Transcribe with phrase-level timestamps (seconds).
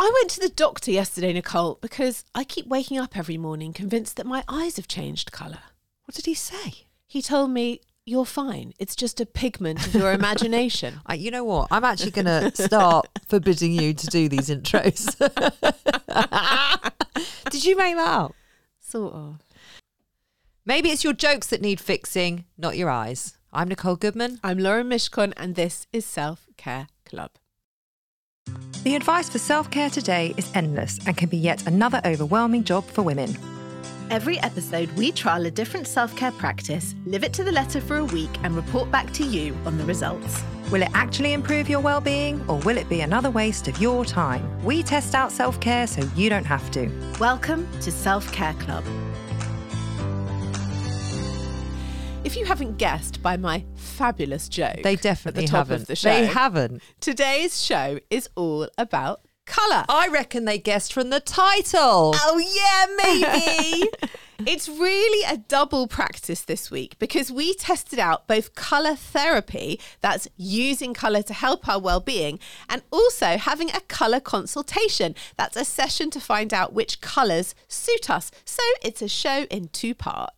[0.00, 4.16] I went to the doctor yesterday, Nicole, because I keep waking up every morning convinced
[4.16, 5.58] that my eyes have changed colour.
[6.04, 6.86] What did he say?
[7.08, 8.74] He told me, You're fine.
[8.78, 11.00] It's just a pigment of your imagination.
[11.10, 11.66] Uh, you know what?
[11.72, 15.18] I'm actually going to start forbidding you to do these intros.
[17.50, 18.34] did you make that up?
[18.80, 19.40] sort of.
[20.64, 23.36] Maybe it's your jokes that need fixing, not your eyes.
[23.52, 24.38] I'm Nicole Goodman.
[24.44, 27.32] I'm Lauren Mishkon, and this is Self Care Club.
[28.84, 32.84] The advice for self care today is endless and can be yet another overwhelming job
[32.84, 33.36] for women.
[34.08, 37.96] Every episode, we trial a different self care practice, live it to the letter for
[37.96, 40.44] a week, and report back to you on the results.
[40.70, 44.04] Will it actually improve your well being or will it be another waste of your
[44.04, 44.64] time?
[44.64, 46.88] We test out self care so you don't have to.
[47.18, 48.84] Welcome to Self Care Club.
[52.28, 55.80] If you haven't guessed by my fabulous joke, They at definitely the top haven't.
[55.80, 56.82] Of the show, They haven't.
[57.00, 59.86] Today's show is all about colour.
[59.88, 62.12] I reckon they guessed from the title.
[62.14, 63.88] Oh, yeah, maybe.
[64.46, 70.28] it's really a double practice this week because we tested out both colour therapy, that's
[70.36, 72.38] using colour to help our well-being,
[72.68, 75.14] and also having a colour consultation.
[75.38, 78.30] That's a session to find out which colours suit us.
[78.44, 80.37] So it's a show in two parts.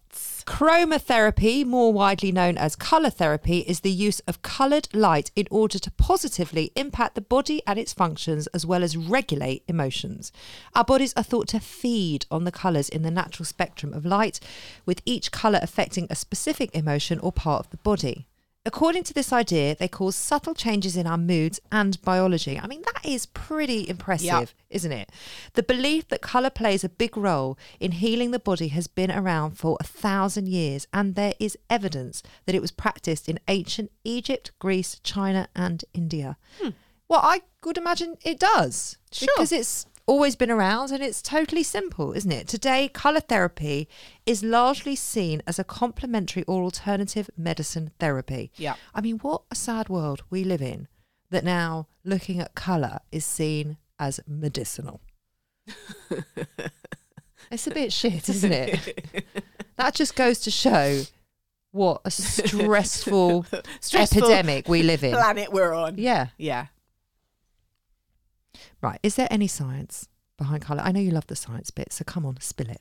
[0.51, 5.79] Chromotherapy, more widely known as colour therapy, is the use of coloured light in order
[5.79, 10.33] to positively impact the body and its functions as well as regulate emotions.
[10.75, 14.41] Our bodies are thought to feed on the colours in the natural spectrum of light,
[14.85, 18.27] with each colour affecting a specific emotion or part of the body.
[18.67, 22.61] According to this idea, they cause subtle changes in our moods and biology.
[22.63, 24.49] I mean, that is pretty impressive, Yep.
[24.69, 25.11] isn't it?
[25.55, 29.53] The belief that colour plays a big role in healing the body has been around
[29.53, 34.51] for a thousand years, and there is evidence that it was practiced in ancient Egypt,
[34.59, 36.37] Greece, China, and India.
[36.61, 36.71] Hmm.
[37.09, 38.99] Well, I could imagine it does.
[39.11, 39.27] Sure.
[39.35, 42.49] Because it's always been around and it's totally simple, isn't it?
[42.49, 43.89] Today, colour therapy
[44.27, 48.51] is largely seen as a complementary or alternative medicine therapy.
[48.57, 48.75] Yeah.
[48.95, 50.89] I mean, what a sad world we live in
[51.31, 55.01] that now looking at colour is seen as medicinal.
[57.51, 59.25] it's a bit shit, isn't it?
[59.77, 61.03] that just goes to show
[61.73, 63.47] what a stressful,
[63.81, 65.13] Stressful epidemic we live in.
[65.13, 65.99] Planet we're on.
[65.99, 66.29] Yeah.
[66.37, 66.67] Yeah.
[68.83, 68.99] Right.
[69.03, 70.09] Is there any science
[70.39, 70.83] behind colour?
[70.83, 72.81] I know you love the science bit, so come on, spill it.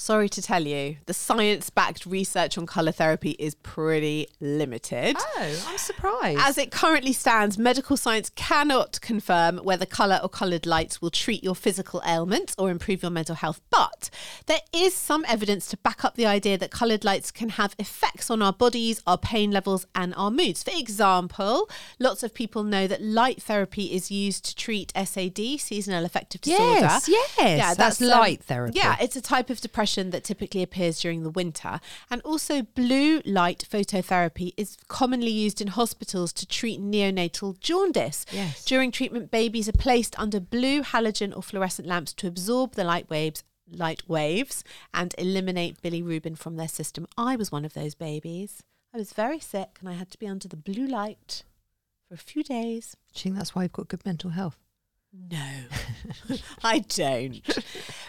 [0.00, 5.16] Sorry to tell you, the science backed research on colour therapy is pretty limited.
[5.18, 6.38] Oh, I'm surprised.
[6.40, 11.42] As it currently stands, medical science cannot confirm whether colour or coloured lights will treat
[11.42, 13.60] your physical ailments or improve your mental health.
[13.70, 14.08] But
[14.46, 18.30] there is some evidence to back up the idea that coloured lights can have effects
[18.30, 20.62] on our bodies, our pain levels, and our moods.
[20.62, 26.04] For example, lots of people know that light therapy is used to treat SAD, seasonal
[26.04, 26.82] affective disorder.
[26.82, 28.78] Yes, yes, Yeah, that's um, light therapy.
[28.78, 31.80] Yeah, it's a type of depression that typically appears during the winter.
[32.10, 38.26] And also, blue light phototherapy is commonly used in hospitals to treat neonatal jaundice.
[38.30, 38.64] Yes.
[38.64, 43.08] During treatment, babies are placed under blue halogen or fluorescent lamps to absorb the light
[43.10, 43.44] waves.
[43.70, 44.64] Light waves
[44.94, 47.06] and eliminate bilirubin from their system.
[47.18, 48.62] I was one of those babies.
[48.94, 51.42] I was very sick and I had to be under the blue light
[52.08, 52.96] for a few days.
[53.12, 54.56] Do you think that's why you've got good mental health?
[55.12, 55.64] No,
[56.62, 57.42] I don't.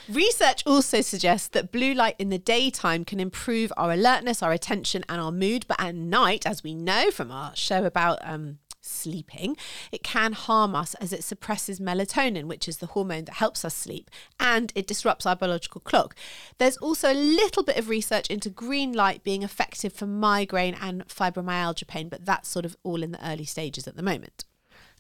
[0.10, 5.06] Research also suggests that blue light in the daytime can improve our alertness, our attention,
[5.08, 5.66] and our mood.
[5.68, 9.56] But at night, as we know from our show about um, sleeping,
[9.92, 13.76] it can harm us as it suppresses melatonin, which is the hormone that helps us
[13.76, 14.10] sleep,
[14.40, 16.16] and it disrupts our biological clock.
[16.58, 21.08] There's also a little bit of research into green light being effective for migraine and
[21.08, 24.46] fibromyalgia pain, but that's sort of all in the early stages at the moment.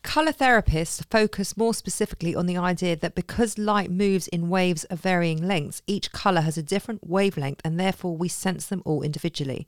[0.01, 5.01] Colour therapists focus more specifically on the idea that because light moves in waves of
[5.01, 9.67] varying lengths, each colour has a different wavelength and therefore we sense them all individually.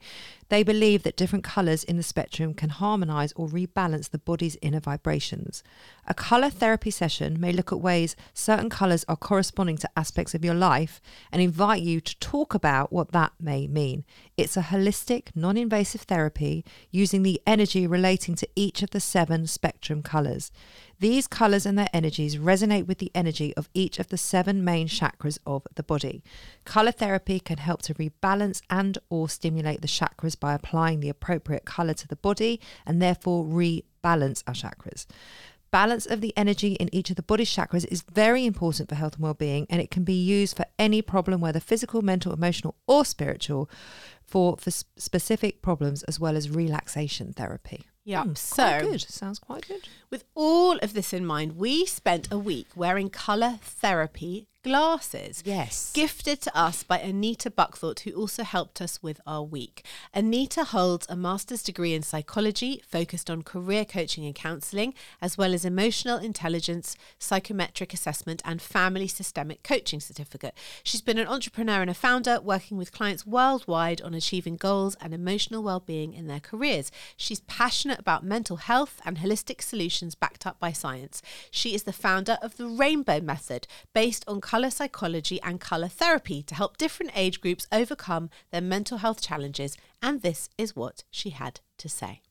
[0.52, 4.82] They believe that different colours in the spectrum can harmonise or rebalance the body's inner
[4.82, 5.64] vibrations.
[6.08, 10.44] A colour therapy session may look at ways certain colours are corresponding to aspects of
[10.44, 11.00] your life
[11.32, 14.04] and invite you to talk about what that may mean.
[14.36, 19.48] It's a holistic, non invasive therapy using the energy relating to each of the seven
[19.48, 20.52] spectrum colours.
[21.02, 24.88] These colours and their energies resonate with the energy of each of the seven main
[24.88, 26.24] chakras of the body.
[26.64, 31.66] Colour therapy can help to rebalance and or stimulate the chakras by applying the appropriate
[31.66, 35.08] colour to the body and therefore rebalance our chakras.
[35.72, 39.16] Balance of the energy in each of the body chakras is very important for health
[39.16, 43.06] and well-being and it can be used for any problem whether physical, mental, emotional or
[43.06, 43.68] spiritual
[44.24, 47.88] for, for specific problems as well as relaxation therapy.
[48.12, 48.24] Yeah.
[48.24, 49.02] Mm, so good.
[49.02, 49.88] Sounds quite good.
[50.10, 55.42] With all of this in mind, we spent a week wearing colour therapy glasses.
[55.46, 55.92] Yes.
[55.94, 59.86] Gifted to us by Anita Buckthorpe, who also helped us with our week.
[60.14, 65.54] Anita holds a master's degree in psychology focused on career coaching and counselling, as well
[65.54, 70.56] as emotional intelligence, psychometric assessment, and family systemic coaching certificate.
[70.84, 75.14] She's been an entrepreneur and a founder, working with clients worldwide on achieving goals and
[75.14, 76.92] emotional well-being in their careers.
[77.18, 81.22] She's passionate about mental health and holistic solutions backed up by science.
[81.50, 86.44] She is the founder of the Rainbow Method, based on colour psychology and colour therapy
[86.44, 89.78] to help different age groups overcome their mental health challenges.
[90.02, 92.22] And this is what she had to say.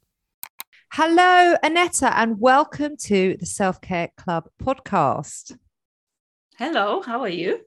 [0.93, 5.57] Hello, Aneta, and welcome to the Self Care Club podcast.
[6.59, 7.61] Hello, how are you?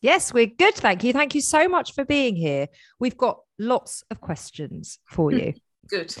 [0.00, 0.76] Yes, we're good.
[0.76, 1.12] Thank you.
[1.12, 2.68] Thank you so much for being here.
[2.98, 5.52] We've got lots of questions for you.
[5.90, 6.16] good.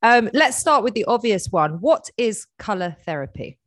[0.00, 1.72] Um, let's start with the obvious one.
[1.82, 3.58] What is color therapy?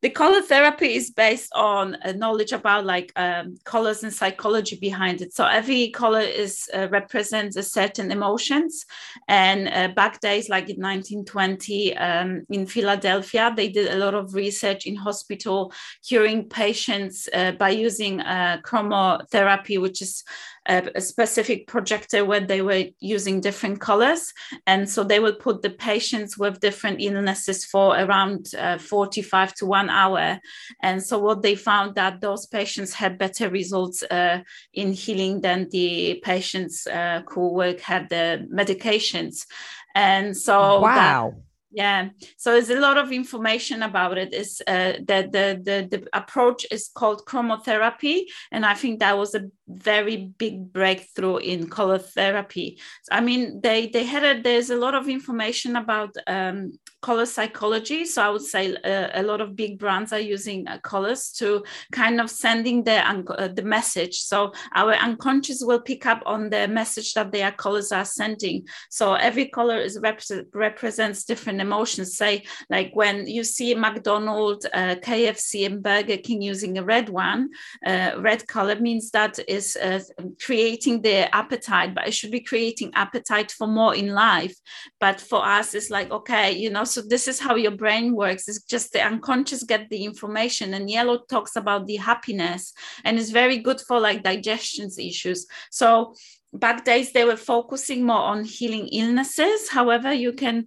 [0.00, 5.20] The color therapy is based on uh, knowledge about like um, colors and psychology behind
[5.20, 8.84] it so every color is uh, represents a certain emotions
[9.28, 14.34] and uh, back days like in 1920 um, in philadelphia they did a lot of
[14.34, 15.72] research in hospital
[16.06, 20.24] curing patients uh, by using uh, chromotherapy which is
[20.68, 24.32] a, a, specific projector where they were using different colors.
[24.66, 29.61] And so they would put the patients with different illnesses for around uh, 45 to
[29.62, 30.40] one hour.
[30.82, 34.42] And so what they found that those patients had better results uh,
[34.74, 39.46] in healing than the patients uh, who were, had the medications.
[39.94, 41.30] And so wow.
[41.30, 41.42] That,
[41.72, 46.06] yeah so there's a lot of information about it is uh, that the, the the
[46.12, 51.98] approach is called chromotherapy and i think that was a very big breakthrough in color
[51.98, 52.78] therapy
[53.10, 56.72] i mean they they had a there's a lot of information about um,
[57.02, 58.04] color psychology.
[58.04, 61.64] So I would say uh, a lot of big brands are using uh, colors to
[61.90, 64.20] kind of sending the uh, the message.
[64.20, 68.66] So our unconscious will pick up on the message that their colors are sending.
[68.88, 70.22] So every color is rep-
[70.54, 72.16] represents different emotions.
[72.16, 77.50] Say like when you see McDonald's, uh, KFC, and Burger King using a red one,
[77.84, 80.00] uh, red color means that is uh,
[80.44, 84.54] creating the appetite, but it should be creating appetite for more in life.
[85.00, 88.48] But for us, it's like okay, you know so this is how your brain works.
[88.48, 92.72] It's just the unconscious get the information and yellow talks about the happiness
[93.04, 95.46] and it's very good for like digestion issues.
[95.70, 96.14] So
[96.52, 99.68] back days they were focusing more on healing illnesses.
[99.68, 100.66] However you can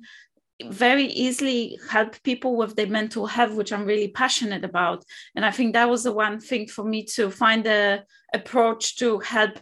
[0.64, 5.04] very easily help people with their mental health which i'm really passionate about.
[5.36, 8.04] And i think that was the one thing for me to find a
[8.34, 9.60] approach to help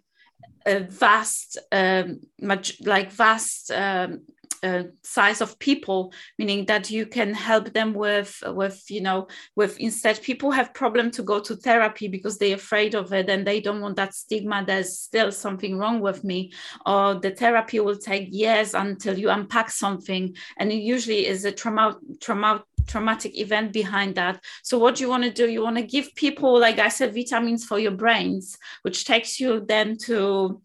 [0.65, 4.22] a vast um, like vast um,
[4.62, 9.77] uh, size of people meaning that you can help them with with you know with
[9.79, 13.60] instead people have problem to go to therapy because they're afraid of it and they
[13.60, 16.51] don't want that stigma there's still something wrong with me
[16.86, 21.51] or the therapy will take years until you unpack something and it usually is a
[21.51, 24.43] trauma trauma traumatic event behind that.
[24.62, 27.65] So what you want to do, you want to give people, like I said, vitamins
[27.65, 30.62] for your brains, which takes you then to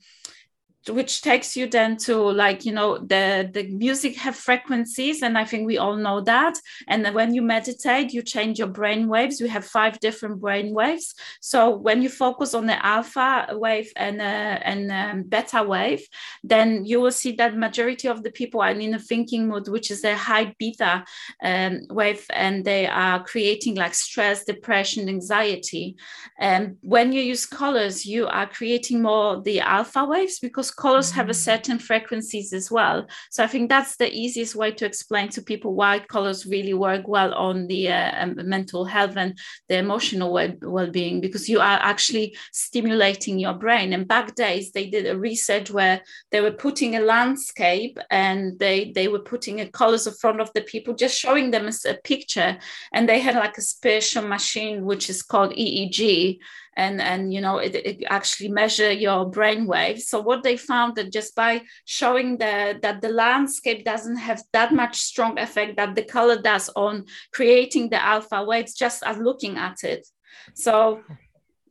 [0.91, 5.45] which takes you then to like you know the the music have frequencies and i
[5.45, 6.59] think we all know that.
[6.87, 9.41] And when you meditate you change your brain waves.
[9.41, 11.15] You have five different brain waves.
[11.41, 16.07] So when you focus on the alpha wave and uh, and um, beta wave
[16.45, 19.91] then you will see that majority of the people are in a thinking mood which
[19.91, 21.05] is a high beta
[21.43, 25.97] um, wave and they are creating like stress depression anxiety.
[26.39, 31.29] And when you use colors you are creating more the alpha waves because colors have
[31.29, 33.07] a certain frequencies as well.
[33.31, 37.09] So I think that's the easiest way to explain to people why colors really work
[37.09, 39.37] well on the uh, um, mental health and
[39.69, 40.33] the emotional
[40.63, 43.93] well being, because you are actually stimulating your brain.
[43.93, 48.93] And back days, they did a research where they were putting a landscape and they,
[48.93, 51.95] they were putting a colors in front of the people, just showing them as a
[52.05, 52.57] picture.
[52.93, 56.39] And they had like a special machine, which is called EEG
[56.79, 60.09] and and you know it, it actually measure your brain waves.
[60.09, 64.73] So what they found that just by showing the that the landscape doesn't have that
[64.73, 69.59] much strong effect that the color does on creating the alpha waves just as looking
[69.59, 70.07] at it.
[70.55, 71.03] So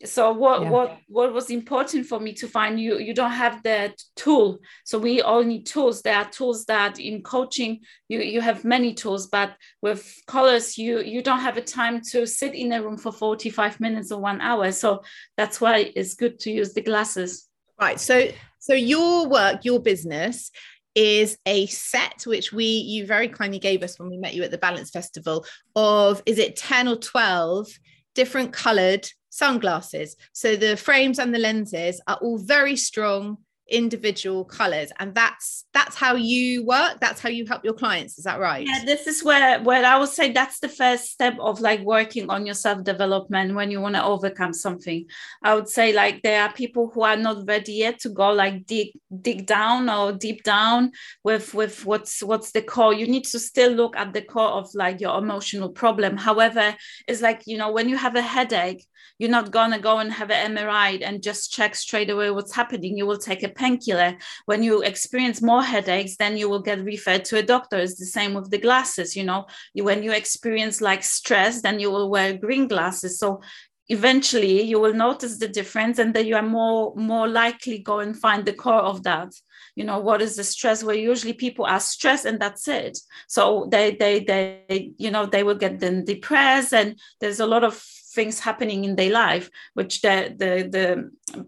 [0.06, 0.70] so what yeah.
[0.70, 4.60] what what was important for me to find you you don't have the tool.
[4.86, 6.02] So we all need tools.
[6.02, 11.00] There are tools that in coaching you you have many tools but with colors you
[11.00, 14.42] you don't have a time to sit in a room for 45 minutes or one
[14.42, 14.72] hour.
[14.72, 15.04] So
[15.36, 17.48] that's why it's good to use the glasses.
[17.80, 18.00] Right.
[18.00, 20.52] So so your work your business
[20.96, 24.52] is a set which we you very kindly gave us when we met you at
[24.52, 27.68] the balance festival of is it 10 or 12
[28.16, 30.16] different colored sunglasses.
[30.34, 33.38] So the frames and the lenses are all very strong
[33.70, 38.24] individual colors and that's that's how you work that's how you help your clients is
[38.24, 38.66] that right?
[38.68, 42.30] Yeah this is where where i would say that's the first step of like working
[42.30, 45.06] on your self development when you want to overcome something.
[45.44, 48.66] I would say like there are people who are not ready yet to go like
[48.66, 48.90] dig
[49.22, 50.92] dig down or deep down
[51.24, 52.94] with with what's what's the core.
[52.94, 56.18] You need to still look at the core of like your emotional problem.
[56.18, 56.76] However
[57.08, 58.86] it's like you know when you have a headache
[59.20, 62.98] you're not to go and have an MRI and just check straight away what's happening.
[62.98, 64.18] You will take a painkiller.
[64.46, 67.78] When you experience more headaches, then you will get referred to a doctor.
[67.78, 69.16] It's the same with the glasses.
[69.16, 73.20] You know, you, when you experience like stress, then you will wear green glasses.
[73.20, 73.42] So
[73.90, 78.18] eventually you will notice the difference and then you are more more likely go and
[78.18, 79.34] find the core of that
[79.76, 82.98] you know what is the stress where usually people are stressed and that's it
[83.28, 87.64] so they they they you know they will get then depressed and there's a lot
[87.64, 87.82] of
[88.14, 91.46] things happening in their life which the the the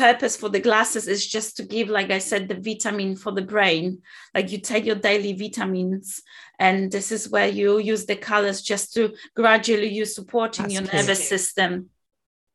[0.00, 3.42] purpose for the glasses is just to give like i said the vitamin for the
[3.42, 4.00] brain.
[4.34, 6.22] Like you take your daily vitamins
[6.58, 10.84] and this is where you use the colors just to gradually you supporting That's your
[10.84, 11.00] cool.
[11.00, 11.90] nervous system.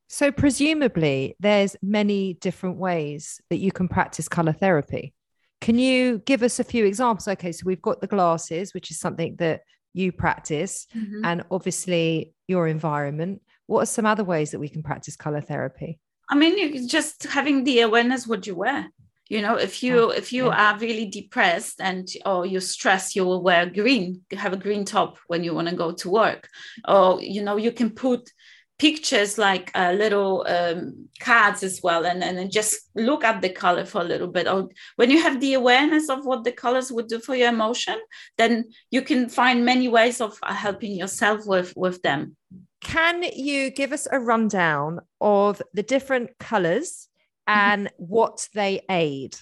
[0.09, 5.13] So presumably there's many different ways that you can practice color therapy.
[5.61, 7.27] Can you give us a few examples?
[7.27, 9.61] Okay so we've got the glasses which is something that
[9.93, 11.23] you practice mm-hmm.
[11.23, 13.43] and obviously your environment.
[13.67, 15.99] What are some other ways that we can practice color therapy
[16.29, 18.89] i mean you just having the awareness what you wear
[19.27, 20.73] you know if you if you yeah.
[20.73, 25.17] are really depressed and or you're stressed you will wear green have a green top
[25.27, 26.47] when you want to go to work.
[26.87, 28.31] Or you know you can put
[28.77, 33.85] pictures like uh, little um, cards as well and, and just look at the color
[33.85, 34.49] for a little bit.
[34.49, 34.67] Or
[34.97, 37.97] when you have the awareness of what the colors would do for your emotion
[38.37, 42.35] then you can find many ways of uh, helping yourself with with them
[42.85, 47.09] can you give us a rundown of the different colors
[47.49, 47.59] mm-hmm.
[47.59, 49.35] and what they aid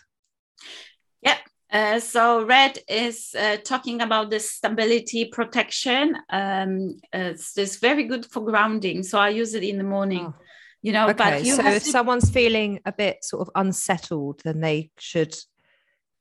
[1.21, 1.39] yep
[1.73, 6.15] uh, so red is uh, talking about the stability protection.
[6.29, 9.01] Um, it's, it's, very good for grounding.
[9.01, 10.27] So I use it in the morning.
[10.27, 10.35] Oh.
[10.83, 11.13] You know, okay.
[11.13, 11.89] but so if to...
[11.89, 15.35] someone's feeling a bit sort of unsettled, then they should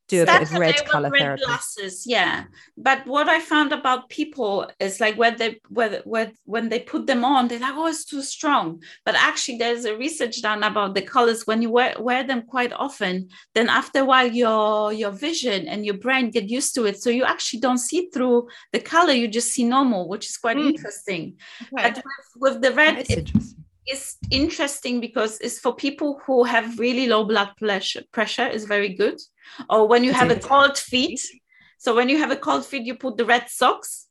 [0.07, 1.45] do a bit of red color red therapy.
[1.45, 2.45] Glasses, yeah.
[2.77, 7.07] But what I found about people is like when they when, when when they put
[7.07, 8.81] them on, they're like, oh, it's too strong.
[9.05, 11.47] But actually, there's a research done about the colors.
[11.47, 15.85] When you wear, wear them quite often, then after a while, your your vision and
[15.85, 17.01] your brain get used to it.
[17.01, 20.57] So you actually don't see through the color; you just see normal, which is quite
[20.57, 20.69] mm.
[20.69, 21.37] interesting.
[21.71, 23.31] But with, with the red, it,
[23.85, 28.03] it's interesting because it's for people who have really low blood pressure.
[28.11, 29.19] Pressure is very good
[29.69, 31.19] or when you have a cold feet
[31.77, 34.07] so when you have a cold feet you put the red socks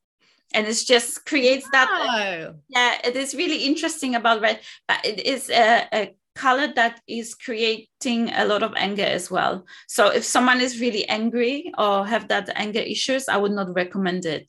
[0.55, 2.55] and it just creates that oh.
[2.69, 7.35] yeah it is really interesting about red but it is a, a color that is
[7.35, 12.29] creating a lot of anger as well so if someone is really angry or have
[12.29, 14.49] that anger issues i would not recommend it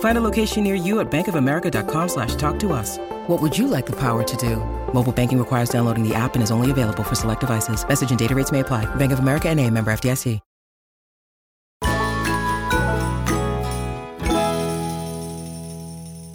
[0.00, 2.98] Find a location near you at bankofamerica.com slash talk to us.
[3.28, 4.56] What would you like the power to do?
[4.92, 7.86] Mobile banking requires downloading the app and is only available for select devices.
[7.88, 8.84] Message and data rates may apply.
[8.96, 10.40] Bank of America and a member FDIC.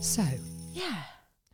[0.01, 0.23] So,
[0.73, 1.03] Yeah.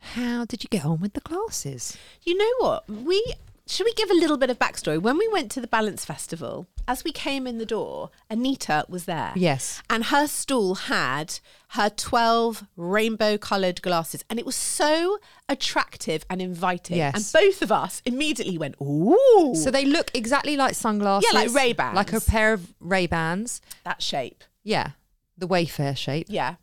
[0.00, 1.96] how did you get on with the classes?
[2.22, 2.88] You know what?
[2.88, 3.34] We
[3.66, 5.00] should we give a little bit of backstory?
[5.00, 9.04] When we went to the Balance Festival, as we came in the door, Anita was
[9.04, 9.32] there.
[9.36, 9.82] Yes.
[9.88, 14.24] And her stool had her 12 rainbow coloured glasses.
[14.28, 16.96] And it was so attractive and inviting.
[16.96, 17.14] Yes.
[17.14, 19.54] And both of us immediately went, ooh.
[19.54, 21.30] So they look exactly like sunglasses.
[21.32, 21.94] Yeah, like Ray-Bans.
[21.94, 23.60] Like a pair of Ray-Bans.
[23.84, 24.44] that shape.
[24.62, 24.90] Yeah.
[25.38, 26.26] The Wayfair shape.
[26.28, 26.56] Yeah.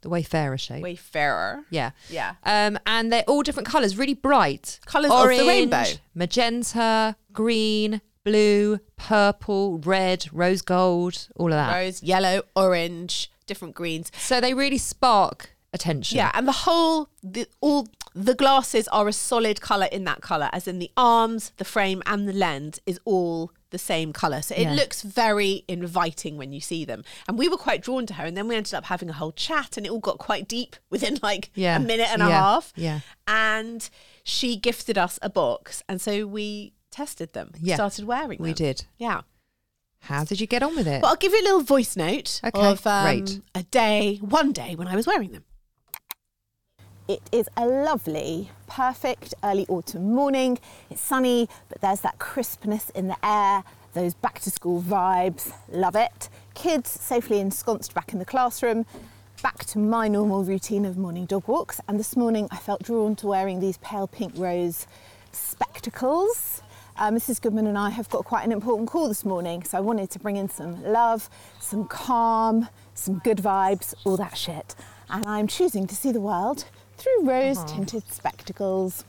[0.00, 0.82] The Wayfarer shape.
[0.82, 1.64] Wayfarer.
[1.70, 1.90] Yeah.
[2.08, 2.34] Yeah.
[2.44, 4.80] Um, and they're all different colours, really bright.
[4.86, 5.84] Colours of the Orange, rainbow.
[6.14, 11.74] Magenta, green, blue, purple, red, rose gold, all of that.
[11.74, 14.10] Rose, yellow, orange, different greens.
[14.18, 16.16] So they really spark attention.
[16.16, 20.48] Yeah, and the whole, the, all the glasses are a solid color in that color,
[20.52, 24.42] as in the arms, the frame, and the lens is all the same color.
[24.42, 24.74] So it Yeah.
[24.74, 27.04] looks very inviting when you see them.
[27.26, 29.32] And we were quite drawn to her, and then we ended up having a whole
[29.32, 31.76] chat, and it all got quite deep within like Yeah.
[31.76, 32.38] a minute and a Yeah.
[32.40, 32.72] half.
[32.76, 33.00] Yeah.
[33.26, 33.88] and
[34.22, 37.52] she gifted us a box, and so we tested them.
[37.60, 37.74] Yeah.
[37.74, 38.44] started wearing them.
[38.46, 38.84] We did.
[38.98, 39.22] Yeah.
[40.00, 41.02] How did you get on with it?
[41.02, 44.74] Well, I'll give you a little voice note Okay, of um, a day, one day
[44.76, 45.44] when I was wearing them.
[47.08, 50.58] It is a lovely, perfect early autumn morning.
[50.90, 53.62] It's sunny, but there's that crispness in the air,
[53.94, 55.52] those back to school vibes.
[55.70, 56.28] Love it.
[56.54, 58.86] Kids safely ensconced back in the classroom.
[59.40, 61.80] Back to my normal routine of morning dog walks.
[61.86, 64.88] And this morning I felt drawn to wearing these pale pink rose
[65.30, 66.60] spectacles.
[66.96, 67.40] Uh, Mrs.
[67.40, 70.18] Goodman and I have got quite an important call this morning, so I wanted to
[70.18, 74.74] bring in some love, some calm, some good vibes, all that shit.
[75.08, 76.64] And I'm choosing to see the world
[77.06, 79.04] through rose tinted spectacles.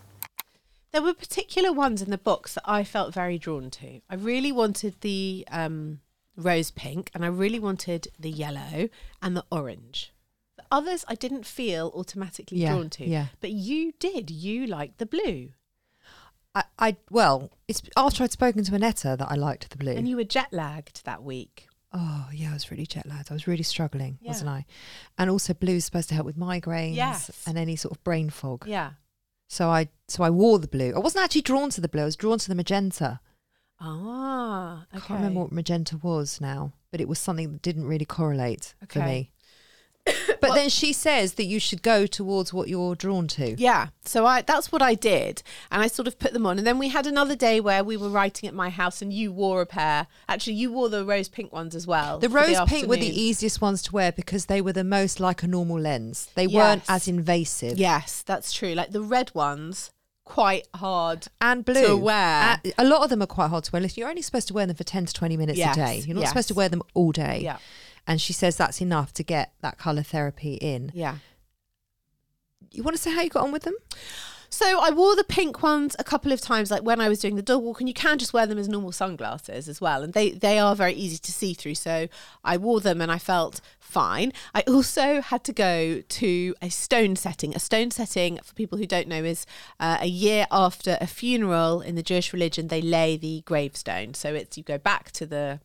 [0.92, 4.02] There were particular ones in the box that I felt very drawn to.
[4.10, 6.00] I really wanted the um,
[6.36, 8.90] rose pink and I really wanted the yellow
[9.22, 10.14] and the orange.
[10.58, 13.06] The others I didn't feel automatically Yeah, drawn to.
[13.06, 13.28] yeah.
[13.42, 14.30] But you did.
[14.30, 15.50] You liked the blue.
[16.56, 19.92] I, I well, it's after I'd spoken to Annetta that I liked the blue.
[19.92, 21.68] And you were jet lagged that week.
[21.98, 23.32] Oh yeah, I was really jet lagged.
[23.32, 24.30] I was really struggling, Yeah.
[24.30, 24.66] wasn't I?
[25.18, 27.32] And also, blue's supposed to help with migraines Yes.
[27.48, 28.66] and any sort of brain fog.
[28.68, 28.92] Yeah.
[29.50, 30.94] So I so I wore the blue.
[30.96, 32.02] I wasn't actually drawn to the blue.
[32.04, 33.20] I was drawn to the magenta.
[33.80, 38.06] Ah, I can't remember what magenta was now, but it was something that didn't really
[38.06, 39.32] correlate for me.
[40.40, 43.56] But then she says that you should go towards what you're drawn to.
[43.58, 43.88] Yeah.
[44.06, 45.42] So I that's what I did.
[45.72, 46.58] And I sort of put them on.
[46.58, 49.32] And then we had another day where we were writing at my house and you
[49.32, 50.08] wore a pair.
[50.30, 52.20] Actually, you wore the rose pink ones as well.
[52.20, 55.44] The rose pink were the easiest ones to wear because they were the most like
[55.44, 56.30] a normal lens.
[56.36, 57.78] They weren't as invasive.
[57.78, 58.74] Yes, that's true.
[58.74, 59.92] Like the red ones,
[60.28, 62.60] quite hard and blue to wear.
[62.66, 63.82] Uh, a lot of them are quite hard to wear.
[63.82, 66.04] Listen, you're only supposed to wear them for 10 to 20 minutes Yes, a day.
[66.06, 66.30] You're not yes.
[66.30, 67.40] supposed to wear them all day.
[67.44, 67.58] Yeah.
[68.08, 70.92] And she says that's enough to get that colour therapy in.
[70.96, 71.18] yeah.
[72.72, 73.76] You want to say how you got on with them?
[74.50, 77.36] So I wore the pink ones a couple of times, like when I was doing
[77.36, 80.14] the dog walk, and you can just wear them as normal sunglasses as well, and
[80.14, 81.76] they they are very easy to see through.
[81.76, 82.08] So
[82.44, 84.32] I wore them and I felt fine.
[84.54, 87.56] I also had to go to a stone setting.
[87.56, 89.46] A stone setting, for people who don't know, is
[89.80, 94.14] uh, a year after a funeral in the Jewish religion, they lay the gravestone.
[94.14, 95.60] So it's you go back to the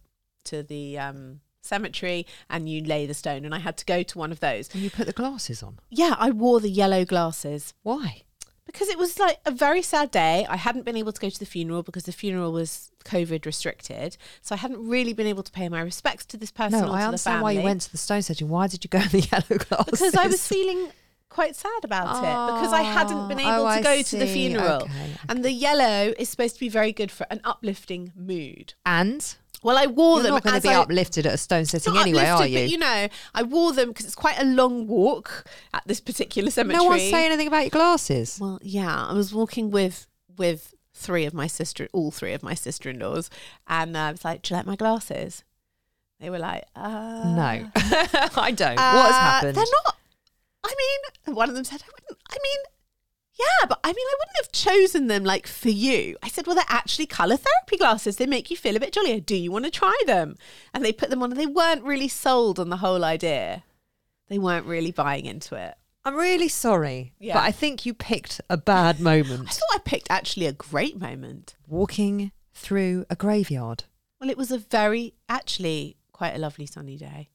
[0.44, 4.18] to the um, cemetery and you lay the stone, and I had to go to
[4.18, 4.68] one of those.
[4.74, 5.78] And you put the glasses on.
[5.90, 8.22] Yeah, I wore the yellow glasses Why?
[8.66, 10.46] because it was like a very sad day.
[10.48, 14.16] I hadn't been able to go to the funeral because the funeral was COVID restricted,
[14.40, 16.80] so I hadn't really been able to pay my respects to this person.
[16.80, 18.48] No, I understand the why you went to the stone setting.
[18.48, 19.90] Why did you go in the yellow glasses?
[20.00, 20.88] because I was feeling
[21.28, 22.20] quite sad about it
[22.60, 24.82] because I hadn't been Oh, able oh, to go to the funeral.
[24.82, 28.74] Okay, And the yellow is supposed to be very good for an uplifting mood.
[28.84, 30.32] And Well, I wore them.
[30.32, 30.34] you're them.
[30.34, 32.58] not going to be I- uplifted at a stone setting not anyway, are you?
[32.60, 36.50] But you know, I wore them because it's quite a long walk at this particular
[36.50, 36.82] cemetery.
[36.82, 38.38] no one's saying anything about your glasses.
[38.40, 42.54] Well, yeah, I was walking with with three of my sister, all three of my
[42.54, 43.30] sister in laws,
[43.66, 45.44] and uh, I was like, "Do you like my glasses?"
[46.20, 48.78] They were like, uh, no, I don't.
[48.78, 49.56] uh, what has happened?
[49.56, 49.96] They're not.
[50.64, 50.74] I
[51.26, 52.58] mean, one of them said, "I wouldn't." I mean,
[53.38, 56.16] yeah, but I mean, I wouldn't have chosen them like for you.
[56.22, 58.16] I said, "Well, they're actually color therapy glasses.
[58.16, 59.20] They make you feel a bit jollier.
[59.20, 60.36] Do you want to try them?"
[60.74, 63.64] And they put them on, and they weren't really sold on the whole idea.
[64.28, 65.74] They weren't really buying into it.
[66.04, 67.34] I'm really sorry, Yeah.
[67.34, 69.42] but I think you picked a bad moment.
[69.48, 71.54] I thought I picked actually a great moment.
[71.68, 73.84] Walking through a graveyard.
[74.20, 77.28] Well, it was a very, actually, quite a lovely sunny day.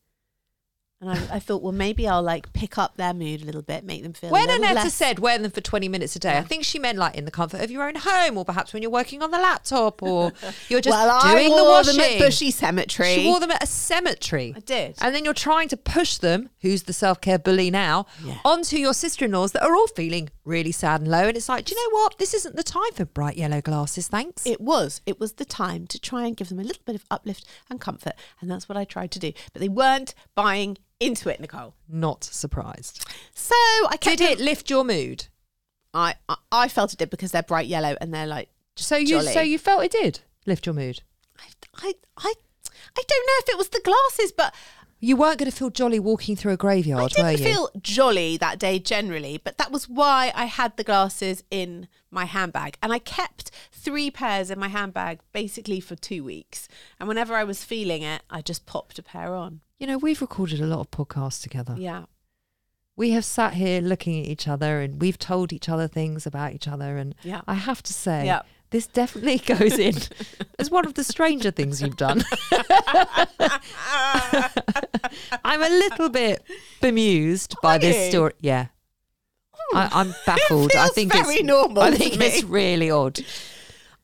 [1.00, 3.84] And I, I thought, well, maybe I'll like pick up their mood a little bit,
[3.84, 4.32] make them feel.
[4.32, 6.98] When Annetta less- said wear them for 20 minutes a day, I think she meant
[6.98, 9.38] like in the comfort of your own home or perhaps when you're working on the
[9.38, 10.34] laptop or
[10.70, 11.98] you're just well, doing I the wore washing.
[11.98, 13.14] them at Bushey Cemetery.
[13.14, 14.54] She wore them at a cemetery.
[14.58, 14.96] I did.
[15.00, 18.40] And then you're trying to push them, who's the self care bully now, Yeah.
[18.44, 21.28] onto your sister in laws that are all feeling really sad and low.
[21.28, 22.18] And it's like, do you know what?
[22.18, 24.48] This isn't the time for bright yellow glasses, thanks.
[24.48, 25.02] It was.
[25.06, 27.80] It was the time to try and give them a little bit of uplift and
[27.80, 29.32] comfort, and that's what I tried to do.
[29.54, 31.74] But they weren't buying into it, Nicole.
[31.88, 33.06] Not surprised.
[33.34, 33.56] So
[33.90, 35.28] I kept Did it lift your mood?
[35.94, 39.08] I, I I felt it did because they're bright yellow and they're like So you
[39.20, 39.34] jolly.
[39.34, 41.02] so you felt it did lift your mood.
[41.40, 42.34] I, I I
[42.98, 44.54] I don't know if it was the glasses, but
[45.00, 48.58] You weren't going to feel jolly walking through a graveyard, I didn't feel jolly that
[48.58, 52.78] day generally, but that was why I had the glasses in my handbag.
[52.82, 56.68] And I kept three pairs in my handbag basically for two weeks.
[57.00, 59.62] And whenever I was feeling it, I just popped a pair on.
[59.78, 61.76] you know, we've recorded a lot of podcasts together.
[61.78, 62.06] Yeah.
[62.96, 66.54] We have sat here looking at each other and we've told each other things about
[66.54, 66.98] each other.
[66.98, 67.42] And Yeah.
[67.48, 68.42] I have to say, Yeah.
[68.72, 69.96] This definitely goes in
[70.60, 72.24] as one of the stranger things you've done.
[75.44, 76.44] I'm a little bit
[76.82, 78.34] bemused by Are this story.
[78.40, 78.68] Yeah.
[79.74, 79.78] Oh.
[79.78, 80.72] I, I'm baffled.
[80.76, 83.20] I think very it's normal I think it's really odd.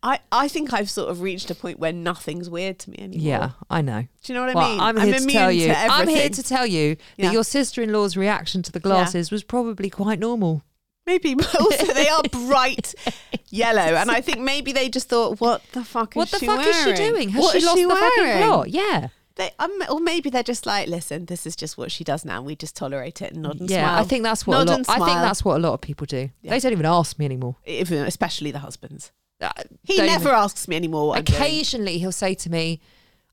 [0.06, 3.26] I, I think I've sort of reached a point where nothing's weird to me anymore.
[3.26, 4.02] Yeah, I know.
[4.02, 4.80] Do you know what Well, I mean?
[4.82, 5.68] I'm here to tell you.
[5.68, 7.28] to I'm here to tell you Yeah.
[7.28, 10.62] that your sister-in-law's reaction to the glasses was probably quite normal.
[11.06, 12.94] Maybe, but also they are bright
[13.50, 16.46] yellow, and I think maybe they just thought, "What the fuck What is the she
[16.46, 16.96] fuck is she wearing?
[17.14, 17.30] doing?
[17.30, 18.70] Has What she is lost the fucking wearing?" plot?
[18.70, 19.08] Yeah.
[19.36, 22.42] They, um, or maybe they're just like, "Listen, this is just what she does now.
[22.42, 24.78] We just tolerate it and nod and yeah, smile." I think that's what nod a
[24.78, 24.90] lot.
[24.90, 26.30] I think that's what a lot of people do.
[26.42, 26.52] Yeah.
[26.52, 27.56] They don't even ask me anymore.
[27.66, 29.12] Even, especially the husbands.
[29.42, 29.50] Uh,
[29.84, 31.08] He never even- asks me anymore.
[31.10, 31.20] What.
[31.20, 32.80] Occasionally, he'll say to me,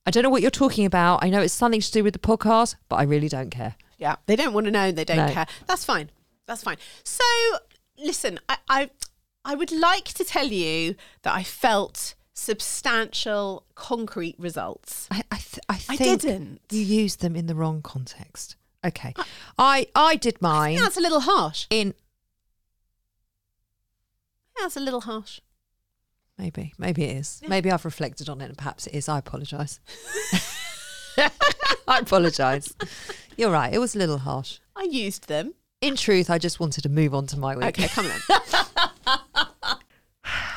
[0.07, 1.23] "I don't know what you're talking about.
[1.23, 4.17] I know it's something to do with the podcast, but I really don't care." Yeah,
[4.27, 4.91] they don't want to know.
[4.91, 5.31] They don't No.
[5.31, 5.47] care.
[5.67, 6.11] That's fine.
[6.51, 6.79] That's fine.
[7.05, 7.23] So,
[7.97, 8.91] listen, I, I,
[9.45, 15.07] I would like to tell you that I felt substantial, concrete results.
[15.13, 16.61] I I, th- I I didn't.
[16.73, 18.57] you used them in the wrong context.
[18.85, 19.15] Okay,
[19.59, 21.69] I I did mine that's a little harsh.
[21.71, 21.95] in
[24.59, 25.39] That's a little harsh.
[26.37, 27.43] maybe maybe it is.
[27.47, 29.09] Maybe I've reflected on it, and perhaps it is.
[29.09, 29.79] I apologise.
[31.87, 32.75] I apologise.
[33.37, 33.73] You're right.
[33.73, 34.59] It was a little harsh.
[34.75, 35.55] I used them.
[35.81, 37.67] In truth, I just wanted to move on to my week.
[37.79, 38.21] Okay, come on.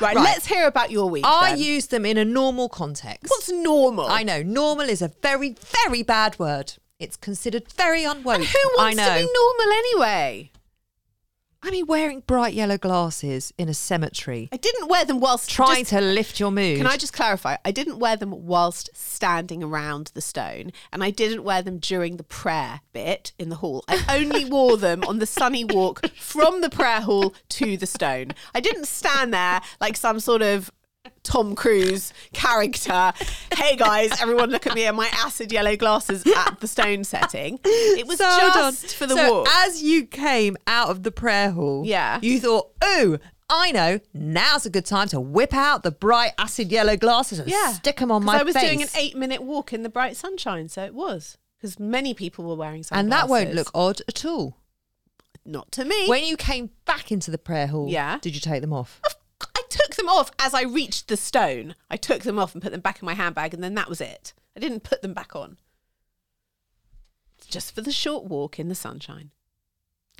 [0.00, 0.16] Right.
[0.16, 1.24] let's hear about your week.
[1.26, 1.58] I then.
[1.60, 3.30] used them in a normal context.
[3.30, 4.06] What's normal?
[4.06, 5.54] I know normal is a very,
[5.86, 6.74] very bad word.
[6.98, 8.34] It's considered very unwoke.
[8.36, 9.08] And who wants I know.
[9.20, 10.50] to be normal anyway?
[11.66, 15.78] I mean, wearing bright yellow glasses in a cemetery, I didn't wear them whilst trying
[15.84, 16.76] just- to lift your mood.
[16.76, 17.56] Can I just clarify?
[17.64, 22.18] I didn't wear them whilst standing around the stone, and I didn't wear them during
[22.18, 23.82] the prayer bit in the hall.
[23.88, 28.32] I only wore them on the sunny walk from the prayer hall to the stone.
[28.54, 30.70] I didn't stand there like some sort of
[31.24, 33.12] Tom Cruise character.
[33.56, 37.58] Hey guys, everyone look at me and my acid yellow glasses at the stone setting.
[37.64, 39.48] It was So just for the So walk.
[39.50, 42.20] As you came out of the prayer hall, Yeah.
[42.22, 43.18] you thought, "Oh,
[43.50, 44.00] I know.
[44.12, 47.96] Now's a good time to whip out the bright acid yellow glasses and yeah, stick
[47.98, 48.40] them on my face.
[48.40, 51.78] I was face." doing an eight-minute walk in the bright sunshine, so it was because
[51.80, 54.58] many people were wearing sunglasses, and that won't look odd at all.
[55.46, 56.06] not to me.
[56.08, 58.18] When you came back into the prayer hall, Yeah.
[58.22, 58.98] did you take them off?
[59.04, 59.10] I
[59.74, 61.74] took them off as I reached the stone.
[61.90, 64.00] I took them off and put them back in my handbag, and then that was
[64.00, 64.32] it.
[64.56, 65.56] I didn't put them back on.
[67.48, 69.30] Just for the short walk in the sunshine.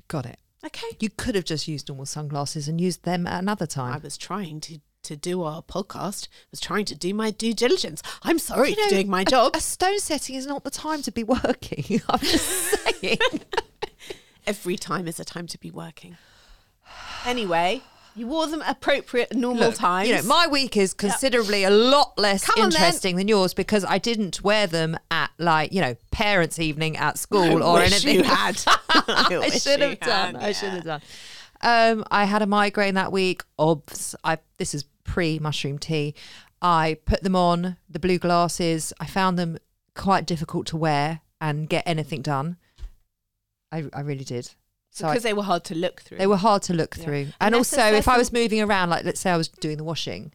[0.07, 0.39] Got it.
[0.65, 0.87] Okay.
[0.99, 3.93] You could have just used normal sunglasses and used them at another time.
[3.93, 7.53] I was trying to, to do our podcast, I was trying to do my due
[7.53, 8.01] diligence.
[8.23, 9.55] I'm sorry You know, for doing my a- job.
[9.55, 12.01] A, stone setting is not the time to be working.
[12.09, 13.17] I'm just saying.
[14.47, 16.17] Every time is a time to be working.
[17.25, 17.81] Anyway,
[18.15, 20.09] you wore them appropriate normal Look, times.
[20.09, 23.97] You know, my week is considerably a lot less Come interesting than yours because I
[23.97, 28.15] didn't wear them at like you know parents' evening at school I or anything.
[28.17, 28.61] you had.
[28.89, 30.35] I I should have done.
[30.35, 31.01] had, I should have done.
[31.61, 33.43] Um, I had a migraine that week.
[33.59, 34.15] Obs.
[34.23, 36.15] I this is pre mushroom tea.
[36.61, 38.93] I put them on the blue glasses.
[38.99, 39.57] I found them
[39.93, 42.57] quite difficult to wear and get anything done.
[43.71, 44.51] I I really did.
[44.95, 46.17] So I- because they were hard to look through.
[46.19, 47.03] they were hard to look Yeah.
[47.03, 47.21] through.
[47.21, 49.83] And And also, if I was moving around, like let's say I was doing the
[49.83, 50.31] washing,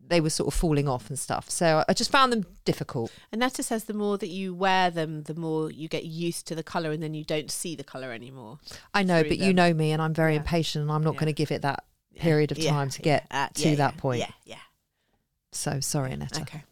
[0.00, 1.48] they were sort of falling off and stuff.
[1.48, 3.12] So I just found them difficult.
[3.32, 6.64] Anetta says the more that you wear them, the more you get used to the
[6.64, 8.58] colour and then you don't see the colour anymore.
[8.92, 10.40] I know, but you know me and I'm very Yeah.
[10.40, 11.20] impatient and I'm not Yeah.
[11.20, 11.84] going to give it that
[12.16, 14.18] period of time to get uh, to that point.
[14.18, 14.56] Yeah, yeah.
[15.52, 16.40] So sorry, Annetta.
[16.42, 16.64] Okay.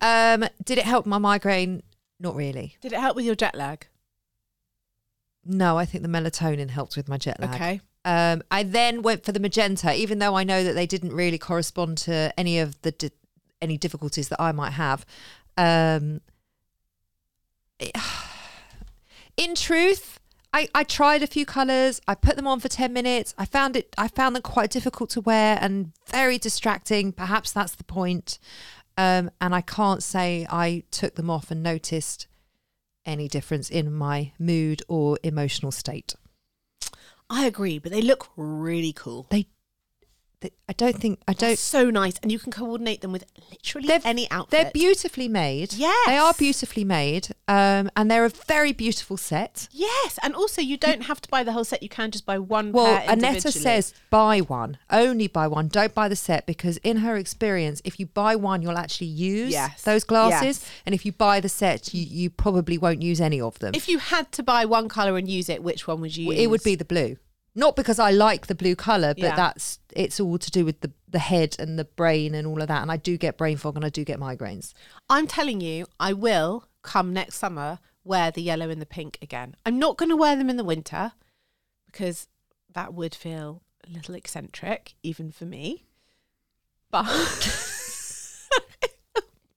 [0.00, 1.82] Um, did it help my migraine?
[2.20, 2.76] Not really.
[2.80, 3.88] Did it help with your jet lag?
[5.48, 7.54] No, I think the melatonin helped with my jet lag.
[7.54, 7.80] Okay.
[8.04, 11.38] Um, I then went for the magenta, even though I know that they didn't really
[11.38, 13.10] correspond to any of the di-
[13.60, 15.04] any difficulties that I might have.
[15.56, 16.20] Um,
[17.78, 17.96] it-
[19.36, 20.20] in truth,
[20.52, 22.00] I, I tried a few colours.
[22.06, 23.34] I put them on for ten minutes.
[23.36, 23.94] I found it.
[23.98, 27.12] I found them quite difficult to wear and very distracting.
[27.12, 28.38] Perhaps that's the point.
[28.96, 32.26] Um, and I can't say I took them off and noticed
[33.08, 36.14] any difference in my mood or emotional state.
[37.30, 39.26] I agree, but they look really cool.
[39.30, 39.48] They,
[40.68, 41.58] I don't think I don't.
[41.58, 44.50] so nice, and you can coordinate them with literally any outfit.
[44.50, 45.72] They're beautifully made.
[45.72, 46.06] Yes.
[46.06, 49.66] they are beautifully made, um, and they're a very beautiful set.
[49.72, 51.82] Yes, and also you don't have to buy the whole set.
[51.82, 55.66] You can just buy one Well, Anetta says buy one, only buy one.
[55.66, 59.52] Don't buy the set because, in her experience, if you buy one, you'll actually use
[59.52, 59.82] Yes.
[59.82, 60.70] those glasses, Yes.
[60.86, 63.74] and if you buy the set, you, you probably won't use any of them.
[63.74, 66.38] if you had to buy one color and use it, which one would you use?
[66.40, 67.16] it would be the blue.
[67.54, 69.36] Not because I like the blue color, but Yeah.
[69.36, 72.68] that's it's all to do with the the head and the brain and all of
[72.68, 72.82] that.
[72.82, 74.74] And I do get brain fog and I do get migraines.
[75.08, 79.54] I'm telling you, I will come next summer wear the yellow and the pink again.
[79.66, 81.12] I'm not going to wear them in the winter
[81.86, 82.28] because
[82.72, 85.84] that would feel a little eccentric, even for me.
[86.90, 87.06] But,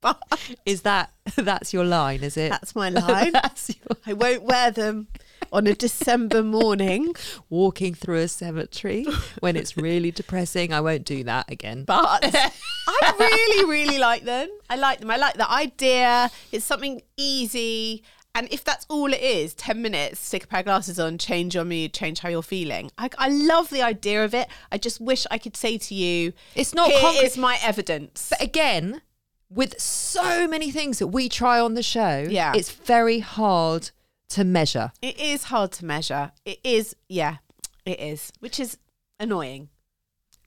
[0.02, 0.20] but
[0.66, 2.24] Is that that's your line?
[2.24, 2.50] Is it?
[2.50, 3.34] that's my line.
[3.34, 5.08] That's your- I won't wear them
[5.52, 7.14] on a December morning,
[7.50, 9.06] walking through a cemetery
[9.40, 10.72] when it's really depressing.
[10.74, 11.84] I won't do that again.
[11.84, 12.24] but
[12.88, 14.50] I really, really like them.
[14.70, 15.12] I like them.
[15.12, 16.32] I like the idea.
[16.52, 18.04] It's something easy.
[18.34, 21.54] And if that's all it is, 10 minutes, stick a pair of glasses on, change
[21.54, 22.90] your mood, change how you're feeling.
[22.98, 24.48] I, I love the idea of it.
[24.72, 28.28] I just wish I could say to you, It's not "Here concrete." is my evidence.
[28.30, 29.02] But again,
[29.50, 32.54] with so many things that we try on the show, Yeah.
[32.56, 33.92] it's very hard
[34.32, 34.92] to measure.
[35.02, 36.32] It is hard to measure.
[36.46, 37.38] It is, yeah,
[37.86, 38.78] it is, which is
[39.20, 39.70] annoying.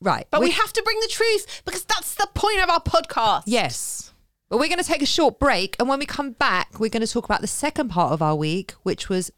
[0.01, 0.27] Right.
[0.29, 3.43] But we, have to bring the truth because that's the point of our podcast.
[3.45, 4.13] Yes.
[4.49, 5.75] But we're going to take a short break.
[5.79, 8.35] And when we come back, we're going to talk about the second part of our
[8.35, 9.31] week, which was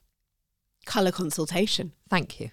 [0.85, 1.93] Colour consultation.
[2.09, 2.51] thank you.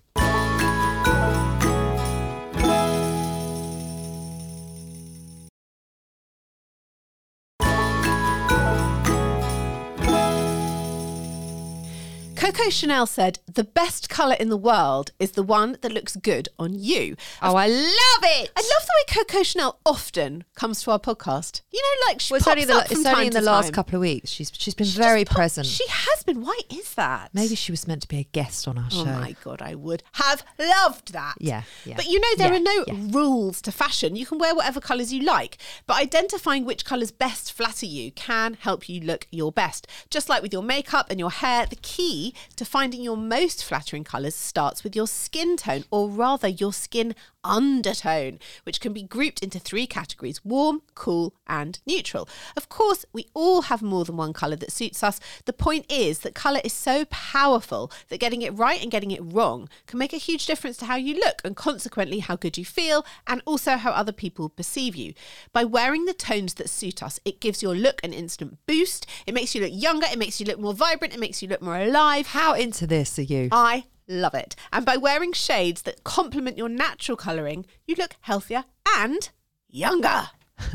[12.45, 16.49] Coco Chanel said, The best colour in the world is the one that looks good
[16.59, 17.17] on you.
[17.41, 18.51] Oh, I love it.
[18.55, 21.63] I love the way Coco Chanel often comes to our podcast.
[21.73, 23.33] You know, like she Well, it's pops only, the, up from it's only time in
[23.33, 23.73] the to last time.
[23.73, 24.29] couple of weeks.
[24.31, 25.67] She's she's been She very pop- present.
[25.67, 26.43] She has been.
[26.43, 27.31] Why is that?
[27.33, 29.11] Maybe she was meant to be a guest on our oh show.
[29.11, 31.37] Oh my god, I would have loved that.
[31.41, 31.97] Yeah, yeah.
[31.97, 32.95] But you know, there Yeah, are no yeah.
[33.19, 34.17] rules to fashion.
[34.17, 38.55] You can wear whatever colours you like, but identifying which colours best flatter you can
[38.61, 39.87] help you look your best.
[40.11, 44.05] Just like with your makeup and your hair, the key to finding your most flattering
[44.05, 49.43] colours starts with your skin tone, or rather, your skin undertone, which can be grouped
[49.43, 52.29] into three categories warm, cool, and neutral.
[52.57, 55.21] Of course, we all have more than one colour that suits us.
[55.45, 59.21] The point is that colour is so powerful that getting it right and getting it
[59.23, 62.65] wrong can make a huge difference to how you look and consequently how good you
[62.65, 65.15] feel and also how other people perceive you.
[65.53, 69.07] By wearing the tones that suit us, it gives your look an instant boost.
[69.27, 71.63] It makes you look younger, it makes you look more vibrant, it makes you look
[71.63, 72.24] more alive.
[72.27, 73.49] How into this are you?
[73.53, 74.57] I love it.
[74.73, 78.65] And by wearing shades that complement your natural colouring, you look healthier
[78.97, 79.31] and
[79.69, 80.29] younger.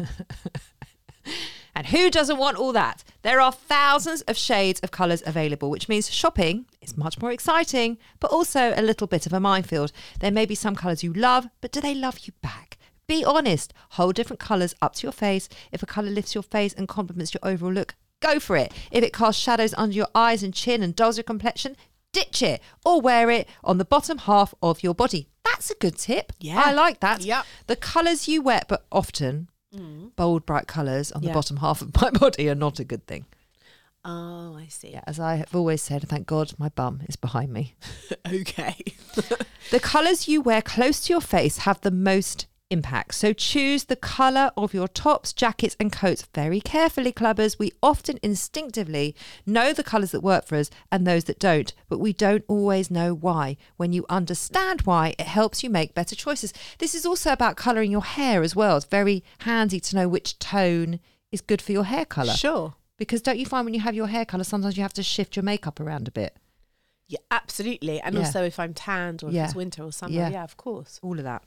[1.79, 3.05] And who doesn't want all that?
[3.21, 7.97] There are thousands of shades of colours available, which means shopping is much more exciting,
[8.19, 9.93] but also a little bit of a minefield.
[10.19, 12.77] There may be some colours you love, but do they love you back?
[13.07, 13.73] Be honest.
[13.91, 15.47] Hold different colours up to your face.
[15.71, 18.73] If a colour lifts your face and complements your overall look, go for it.
[18.91, 21.75] If it casts shadows under your eyes and chin and dulls your complexion,
[22.11, 25.29] ditch it or wear it on the bottom half of your body.
[25.43, 26.33] That's a good tip.
[26.39, 26.61] Yeah.
[26.63, 27.21] I like that.
[27.21, 27.45] Yep.
[27.67, 30.15] The colours you wear, but often mm.
[30.15, 33.25] bold, bright colours on the bottom half of my body are not a good thing.
[34.05, 34.91] Oh, I see.
[34.91, 37.75] Yeah, as I have always said, thank God my bum is behind me.
[38.31, 38.75] Okay.
[39.71, 43.15] The colours you wear close to your face have the most impact.
[43.15, 47.57] So choose the colour of your tops, jackets, and coats very carefully, clubbers.
[47.57, 51.99] We often instinctively know the colours that work for us and those that don't, but
[51.99, 53.57] we don't always know why.
[53.77, 56.53] When you understand why, it helps you make better choices.
[56.77, 58.77] This is also about colouring your hair as well.
[58.77, 60.99] It's very handy to know which tone
[61.31, 62.33] is good for your hair colour.
[62.33, 62.75] Sure.
[62.97, 65.35] Because don't you find when you have your hair colour, sometimes you have to shift
[65.35, 66.35] your makeup around a bit?
[67.07, 67.99] Yeah, absolutely.
[68.01, 68.21] And Yeah.
[68.25, 69.43] also if I'm tanned or Yeah.
[69.43, 70.13] if it's winter or summer.
[70.13, 70.29] Yeah.
[70.29, 70.43] Yeah.
[70.43, 70.99] of course.
[71.01, 71.41] All of that.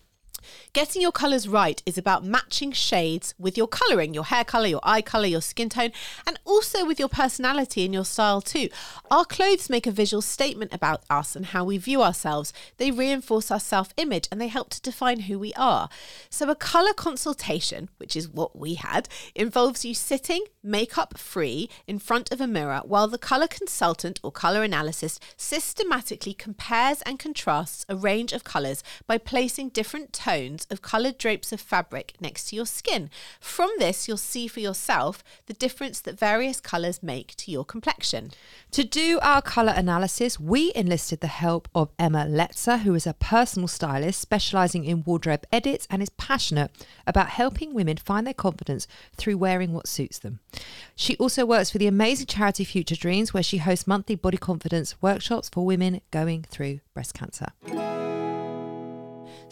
[0.73, 4.81] Getting your colours right is about matching shades with your colouring, your hair colour, your
[4.83, 5.93] eye colour, your skin tone,
[6.27, 8.69] and also with your personality and your style too.
[9.11, 12.55] Our clothes make a visual statement about us and how we view ourselves.
[12.79, 15.91] They reinforce our self image and they help to define who we are.
[16.31, 21.99] So, a colour consultation, which is what we had, involves you sitting makeup free in
[21.99, 27.85] front of a mirror while the colour consultant or colour analyst systematically compares and contrasts
[27.89, 32.57] a range of colours by placing different tones of coloured drapes of fabric next to
[32.57, 33.11] your skin.
[33.41, 38.31] From this, you'll see for yourself the difference that various colours make to your complexion.
[38.71, 43.15] To do our colour analysis, we enlisted the help of Emma Letzer, who is a
[43.15, 46.71] personal stylist specialising in wardrobe edits and is passionate
[47.05, 50.39] about helping women find their confidence through wearing what suits them.
[50.95, 54.95] She also works for the amazing charity Future Dreams, where she hosts monthly body confidence
[55.03, 57.49] workshops for women going through breast cancer.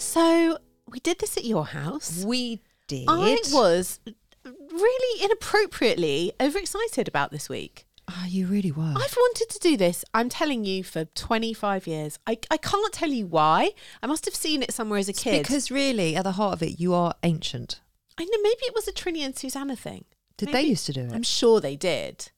[0.01, 0.59] So,
[0.91, 2.25] we did this at your house.
[2.25, 3.05] We did.
[3.09, 4.01] I was
[4.45, 7.87] really inappropriately overexcited about this week.
[8.09, 8.95] Oh, you really were.
[8.97, 12.19] I've wanted to do this, I'm telling you, for 25 years.
[12.27, 13.71] I, I can't tell you why.
[14.03, 15.43] I must have seen it somewhere as a kid.
[15.43, 17.81] Because really, at the heart of it, you are ancient.
[18.19, 20.07] I know maybe it was a Trinny and Susannah thing.
[20.37, 21.13] Did Maybe- they used to do it?
[21.13, 22.31] I'm sure they did.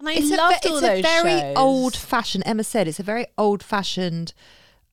[0.00, 1.56] And I it's loved a, all it's those a very shows.
[1.56, 4.32] old fashioned emma said it's a very old fashioned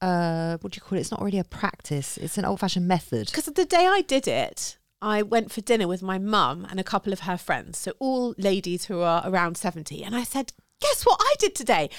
[0.06, 2.88] uh what do you call it it's not really a practice it's an old fashioned
[2.88, 6.80] method Because the day I did it, I went for dinner with my mum and
[6.80, 7.78] a couple of her friends.
[7.78, 10.04] So all ladies who are around 70.
[10.04, 11.90] And I said, Guess what I did today?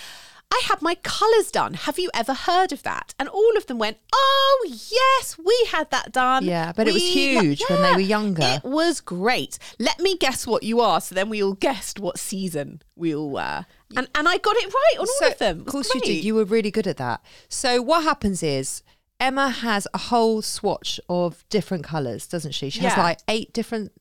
[0.53, 1.75] I had my colours done.
[1.75, 3.15] Have you ever heard of that?
[3.19, 6.45] And all of them went, Oh, yes, we had that done.
[6.45, 8.43] Yeah, but it was We ha-" huge when they were younger.
[8.43, 9.59] It was great.
[9.79, 11.01] Let me guess what you are.
[11.01, 13.67] So then we all guessed what season we all were.
[13.97, 15.61] And, and I got it right on all of them.
[15.61, 18.83] Of course you did you were really good at that so what happens is
[19.21, 23.93] emma has a whole swatch of different colors doesn't she she has like eight different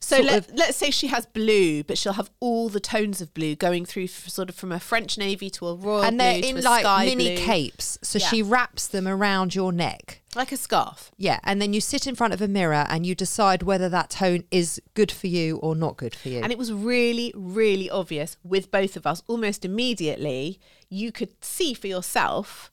[0.00, 3.32] So let, of- let's say she has blue, but she'll have all the tones of
[3.34, 6.40] blue going through f- sort of from a French navy to a royal and they're
[6.40, 8.26] blue in like mini blue, capes so Yeah.
[8.28, 11.10] she wraps them around your neck like a scarf.
[11.16, 14.10] yeah and then you sit in front of a mirror and you decide whether that
[14.10, 17.90] tone is good for you or not good for you And it was really, really
[17.90, 19.22] obvious with both of us.
[19.26, 22.70] Almost immediately, you could see for yourself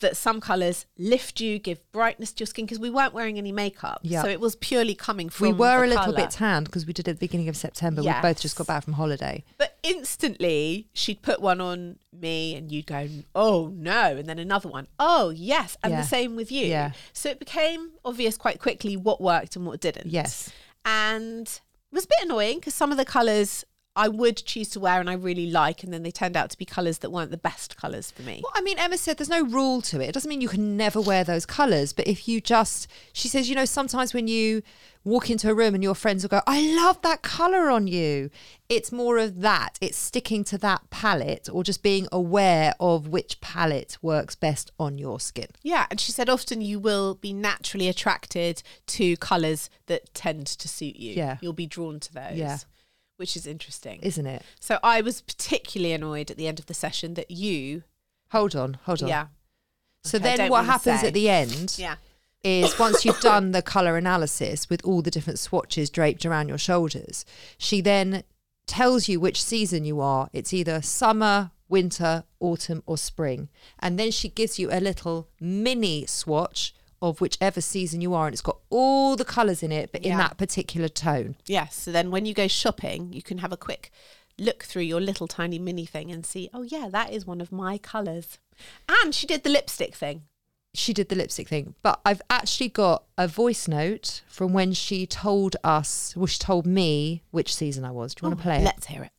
[0.00, 3.52] that some colours lift you, give brightness to your skin because we weren't wearing any
[3.52, 4.00] makeup.
[4.02, 4.22] Yeah.
[4.22, 6.16] So it was purely coming from we were a little colour.
[6.16, 8.02] bit tanned because we did it at the beginning of September.
[8.02, 9.44] We both just got back from holiday.
[9.56, 14.16] But instantly she'd put one on me and you'd go, oh no.
[14.16, 15.76] And then another one, oh yes.
[15.82, 16.02] And Yeah.
[16.02, 16.66] the same with you.
[16.66, 16.92] Yeah.
[17.12, 20.08] So it became obvious quite quickly what worked and what didn't.
[20.08, 20.50] Yes.
[20.84, 23.64] And it was a bit annoying because some of the colours
[23.96, 26.58] I would choose to wear and I really like, and then they turned out to
[26.58, 28.42] be colours that weren't the best colours for me.
[28.44, 30.10] Well, I mean, Emma said there's no rule to it.
[30.10, 31.92] It doesn't mean you can never wear those colours.
[31.92, 34.62] But if you just, she says, you know, sometimes when you
[35.02, 38.28] walk into a room and your friends will go, I love that colour on you.
[38.68, 39.78] It's more of that.
[39.80, 44.98] It's sticking to that palette or just being aware of which palette works best on
[44.98, 45.46] your skin.
[45.62, 50.68] Yeah, and she said often you will be naturally attracted to colours that tend to
[50.68, 51.14] suit you.
[51.14, 51.38] Yeah.
[51.40, 52.34] You'll be drawn to those.
[52.36, 52.58] Yeah.
[53.16, 54.00] Which is interesting.
[54.02, 54.42] Isn't it?
[54.60, 57.82] so I was particularly annoyed at the end of the session that you
[58.32, 59.08] Hold on, hold on.
[59.08, 59.26] Yeah.
[60.02, 61.06] So Okay, then what happens say.
[61.08, 61.94] at the end Yeah.
[62.42, 66.58] is once you've done the colour analysis with all the different swatches draped around your
[66.58, 67.24] shoulders,
[67.56, 68.24] she then
[68.66, 70.28] tells you which season you are.
[70.32, 73.48] It's either summer, winter, autumn, or spring.
[73.78, 78.26] And then she gives you a little mini swatch of whichever season you are.
[78.26, 81.36] And it's got all the colours in it, but in that particular tone.
[81.46, 81.74] Yes.
[81.76, 83.90] So then when you go shopping, you can have a quick
[84.38, 87.50] look through your little tiny mini thing and see, oh yeah, that is one of
[87.50, 88.38] my colours.
[88.88, 90.22] And she did the lipstick thing.
[90.74, 95.06] she did the lipstick thing, but I've actually got a voice note from when she
[95.06, 98.14] told us, well, she told me which season I was.
[98.14, 98.64] Do you want to play it?
[98.64, 99.10] Let's hear it.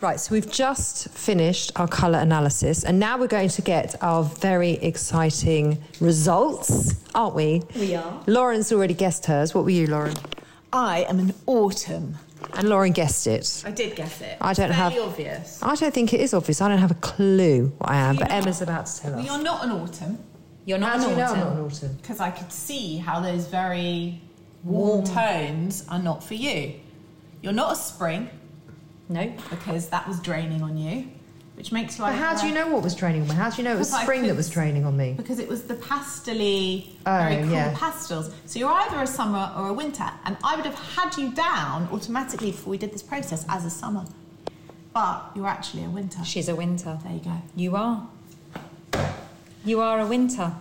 [0.00, 4.22] Right, so we've just finished our colour analysis, and now we're going to get our
[4.24, 7.62] very exciting results, aren't we?
[7.76, 8.22] We are.
[8.26, 9.54] Lauren's already guessed hers.
[9.54, 10.14] What were you, Lauren?
[10.72, 12.16] I am an autumn.
[12.54, 13.62] And Lauren guessed it.
[13.66, 14.38] I did guess it.
[14.40, 14.96] I don't have.
[14.96, 15.62] obvious.
[15.62, 16.62] I don't think it is obvious.
[16.62, 19.26] I don't have a clue what I am, but Emma's about to tell us.
[19.26, 20.18] You're not an autumn.
[20.64, 21.98] You're not How do an you know I'm not an autumn?
[22.00, 24.22] because I could see how those very
[24.64, 26.74] warm tones are not for you.
[27.42, 28.30] You're not a spring
[29.10, 29.30] No.
[29.50, 31.06] because that was draining on you,
[31.56, 32.04] which makes you.
[32.04, 33.34] Like But how do you know what was draining on me?
[33.34, 35.12] How do you know it was Because I spring that could- was draining on me?
[35.16, 37.74] Because it was the pastely, Oh, very cool yeah.
[37.76, 38.30] pastels.
[38.46, 41.88] So you're either a summer or a winter, and I would have had you down
[41.92, 44.04] automatically before we did this process as a summer,
[44.94, 46.24] but you're actually a winter.
[46.24, 46.98] She's a winter.
[47.02, 47.42] There you go.
[47.56, 48.06] You are.
[49.64, 50.52] You are a winter.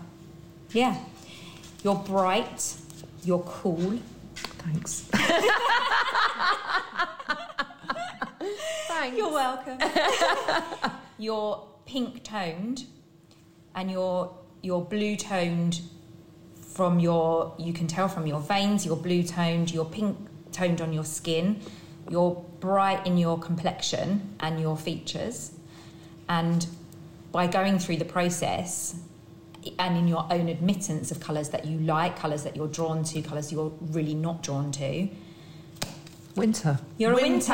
[0.74, 0.98] Yeah.
[1.84, 2.76] You're bright.
[3.24, 4.00] You're cool.
[4.36, 5.06] Thanks.
[9.08, 9.80] You're welcome.
[11.18, 12.86] you're pink toned
[13.76, 15.80] and you're you're blue toned
[16.74, 20.18] from your you can tell from your veins, you're blue toned, you're pink
[20.52, 21.62] toned on your skin,
[22.10, 25.52] you're bright in your complexion and your features.
[26.28, 26.68] And
[27.32, 29.00] by going through the process
[29.78, 33.22] and in your own admittance of colours that you like, colours that you're drawn to,
[33.22, 35.10] colours you're really not drawn to,
[36.40, 36.80] Winter.
[36.98, 37.30] you're a winter.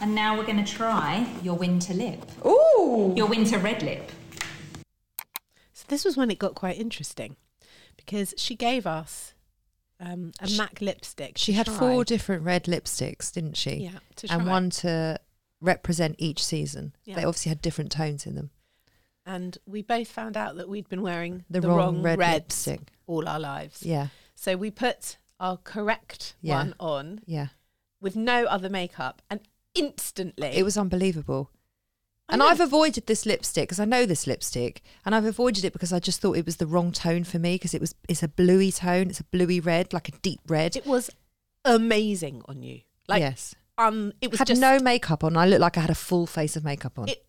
[0.00, 2.24] And now we're going to try your winter lip.
[2.46, 3.12] Ooh.
[3.16, 4.10] Your winter red lip.
[5.72, 7.36] So this was when it got quite interesting
[7.96, 9.34] because she gave us
[10.00, 11.38] um, a MAC lipstick.
[11.38, 11.78] She had try.
[11.78, 13.74] four different red lipsticks, didn't she?
[13.76, 15.18] Yeah, to and one to
[15.60, 16.94] represent each season.
[17.04, 17.16] Yeah.
[17.16, 18.50] They obviously had different tones in them.
[19.26, 22.66] and we both found out that we'd been wearing The, the, wrong, wrong, red reds
[22.66, 22.88] lipstick.
[23.06, 23.82] all our lives.
[23.82, 26.56] Yeah, So we put our correct Yeah.
[26.58, 27.48] one on yeah.
[28.00, 29.40] With no other makeup, and
[29.74, 31.50] instantly It was unbelievable.
[32.30, 32.42] And.
[32.42, 35.98] I've avoided this lipstick because I know this lipstick, and I've avoided it because I
[35.98, 38.70] just thought it was the wrong tone for me because it was it's a bluey
[38.70, 40.76] tone, it's a bluey red, like a deep red.
[40.76, 41.08] It was
[41.64, 42.80] amazing on you.
[43.08, 45.36] Like, yes, um, it was had just no makeup on.
[45.38, 47.08] I looked like I had a full face of makeup on.
[47.08, 47.24] It,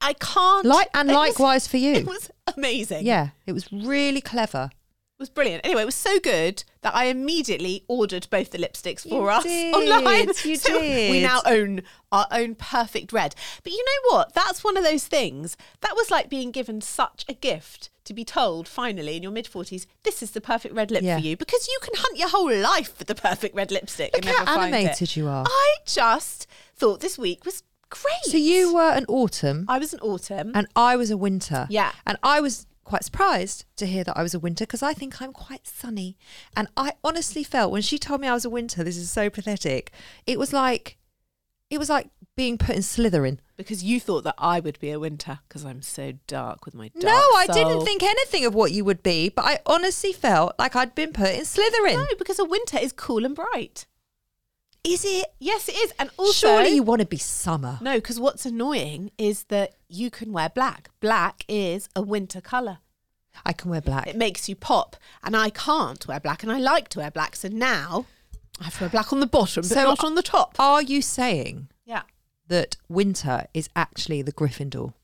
[0.00, 0.64] I can't.
[0.64, 1.94] like and it was- likewise for you.
[1.96, 3.04] It was amazing.
[3.04, 4.70] yeah, it was really clever.
[5.18, 5.62] Was brilliant.
[5.64, 9.42] Anyway, it was so good that I immediately ordered both the lipsticks for You us
[9.42, 10.28] did, online.
[10.44, 11.22] you so We did.
[11.24, 13.34] now own our own perfect red.
[13.64, 14.32] But you know what?
[14.34, 15.56] That's one of those things.
[15.80, 19.46] That was like being given such a gift to be told finally in your mid
[19.46, 21.18] 40s, this is the perfect red lip Yeah.
[21.18, 24.24] for you because you can hunt your whole life for the perfect red lipstick Look
[24.24, 24.78] and never how find it.
[24.78, 25.44] animated you are.
[25.48, 26.46] I just
[26.76, 28.14] thought this week was great.
[28.32, 30.52] So you were an autumn, I was an autumn.
[30.54, 31.66] and I was a winter.
[31.68, 31.90] Yeah.
[32.06, 35.20] And I was quite surprised to hear that I was a winter because I think
[35.22, 36.16] I'm quite sunny.
[36.56, 39.30] And I honestly felt when she told me I was a winter, this is so
[39.30, 39.92] pathetic.
[40.26, 40.96] It was like
[41.70, 43.38] it was like being put in Slytherin.
[43.56, 46.88] because you thought that I would be a winter because I'm so dark with my
[46.88, 50.54] dark no, I didn't think anything of what you would be, but I honestly felt
[50.58, 51.96] like I'd been put in Slytherin.
[51.96, 53.86] No, because a winter is cool and bright.
[54.92, 55.26] Is it?
[55.38, 55.92] Yes, it is.
[55.98, 57.78] And also, Surely you want to be summer.
[57.80, 60.90] no, because what's annoying is that you can wear black.
[61.00, 62.78] Black is a winter colour.
[63.44, 64.06] I can wear black.
[64.08, 67.36] It makes you pop, and I can't wear black, and I like to wear black.
[67.36, 68.06] So now
[68.60, 70.56] I have to wear black on the bottom, but So not on the top.
[70.58, 72.02] Are you saying Yeah.
[72.48, 74.94] that winter is actually the Gryffindor?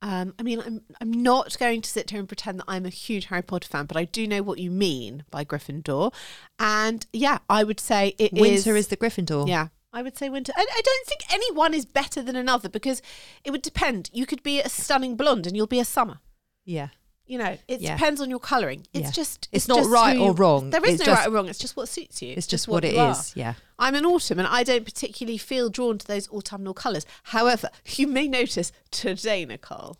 [0.00, 2.90] Um, I mean, I'm I'm not going to sit here and pretend that I'm a
[2.90, 6.14] huge Harry Potter fan, but I do know what you mean by Gryffindor,
[6.58, 8.40] and yeah, I would say it is.
[8.40, 9.48] Winter is the Gryffindor.
[9.48, 10.52] Yeah, I would say winter.
[10.56, 13.02] I, I don't think any one is better than another because
[13.44, 14.10] it would depend.
[14.12, 16.20] You could be a stunning blonde and you'll be a summer.
[16.64, 16.88] Yeah.
[17.28, 17.94] You know, it Yeah.
[17.96, 18.86] depends on your colouring.
[18.94, 19.10] It's Yeah.
[19.10, 20.70] just It's not just right or wrong.
[20.70, 21.48] There is It's no just- right or wrong.
[21.48, 22.32] It's just what suits you.
[22.36, 23.16] It's just what you it are.
[23.34, 23.54] Yeah.
[23.78, 27.04] I'm an autumn and I don't particularly feel drawn to those autumnal colours.
[27.24, 29.98] However, you may notice today, Nicole,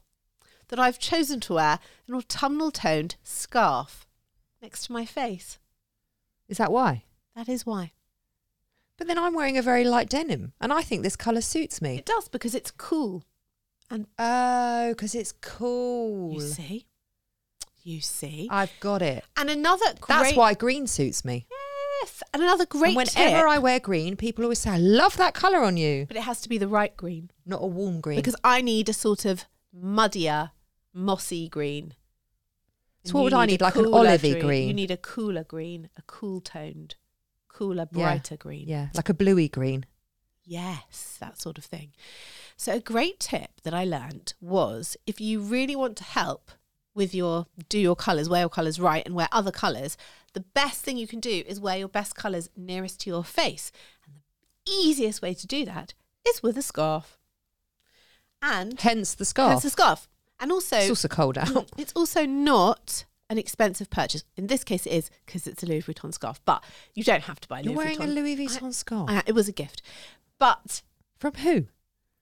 [0.68, 4.06] that I've chosen to wear an autumnal toned scarf
[4.62, 5.58] next to my face.
[6.48, 7.04] Is that why?
[7.36, 7.92] That is why.
[8.96, 11.98] But then I'm wearing a very light denim, and I think this colour suits me.
[11.98, 13.22] It does because it's cool.
[13.90, 16.34] And Oh, because it's cool.
[16.34, 16.86] you see,
[17.88, 18.48] you see.
[18.50, 19.24] I've got it.
[19.36, 20.08] and another great.
[20.08, 21.46] That's why green suits me.
[22.02, 25.16] Yes, and another great and whenever tip, I wear green, people always say, "I love
[25.16, 28.00] that colour on you." but it has to be the right green Not a warm
[28.00, 28.16] green.
[28.16, 30.52] because I need a sort of muddier,
[30.92, 31.94] mossy green.
[33.04, 33.60] So what would I need?
[33.60, 34.68] Like an olivey green?
[34.68, 36.94] You need a cooler green, a cool toned,
[37.48, 38.02] cooler, Yeah.
[38.04, 38.68] brighter green.
[38.68, 39.86] yeah, like a bluey green.
[40.44, 41.92] Yes, that sort of thing.
[42.56, 46.50] So, a great tip that I learned was if you really want to help
[46.98, 49.96] with your do your colours, wear your colours right, and wear other colours,
[50.34, 53.72] the best thing you can do is wear your best colours nearest to your face.
[54.04, 55.94] And the easiest way to do that
[56.28, 57.16] is with a scarf.
[58.42, 59.50] And Hence the scarf.
[59.52, 60.08] hence a scarf.
[60.40, 61.70] And also, it's also cold out.
[61.78, 64.24] it's also not an expensive purchase.
[64.36, 66.62] In this case, it is because it's a Louis Vuitton scarf, but
[66.94, 68.04] you don't have to buy You're Louis wearing Vuitton.
[68.04, 69.10] a Louis Vuitton scarf.
[69.10, 69.82] I- it was a gift,
[70.38, 70.82] but
[71.16, 71.66] From who?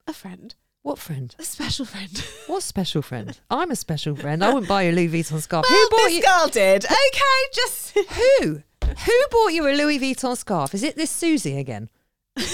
[0.07, 0.55] a friend.
[0.87, 1.35] What friend?
[1.37, 2.25] A special friend.
[2.47, 3.37] What special friend?
[3.51, 4.45] I'm a special friend.
[4.45, 5.67] I wouldn't buy you a Louis Vuitton scarf.
[5.69, 6.23] well, who bought this you?
[6.23, 6.85] girl did.
[6.85, 8.63] Okay, just Who?
[8.85, 10.75] Who bought you a Louis Vuitton scarf?
[10.77, 11.91] Is it this Susie again?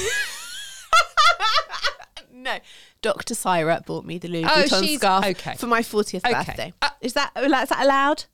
[2.32, 2.56] no.
[3.02, 3.34] Dr.
[3.34, 5.54] Syra bought me the Louis Oh, Vuitton she's- scarf okay.
[5.56, 6.32] for my 40th Okay.
[6.32, 6.72] birthday.
[6.80, 8.24] Uh, is that is that allowed?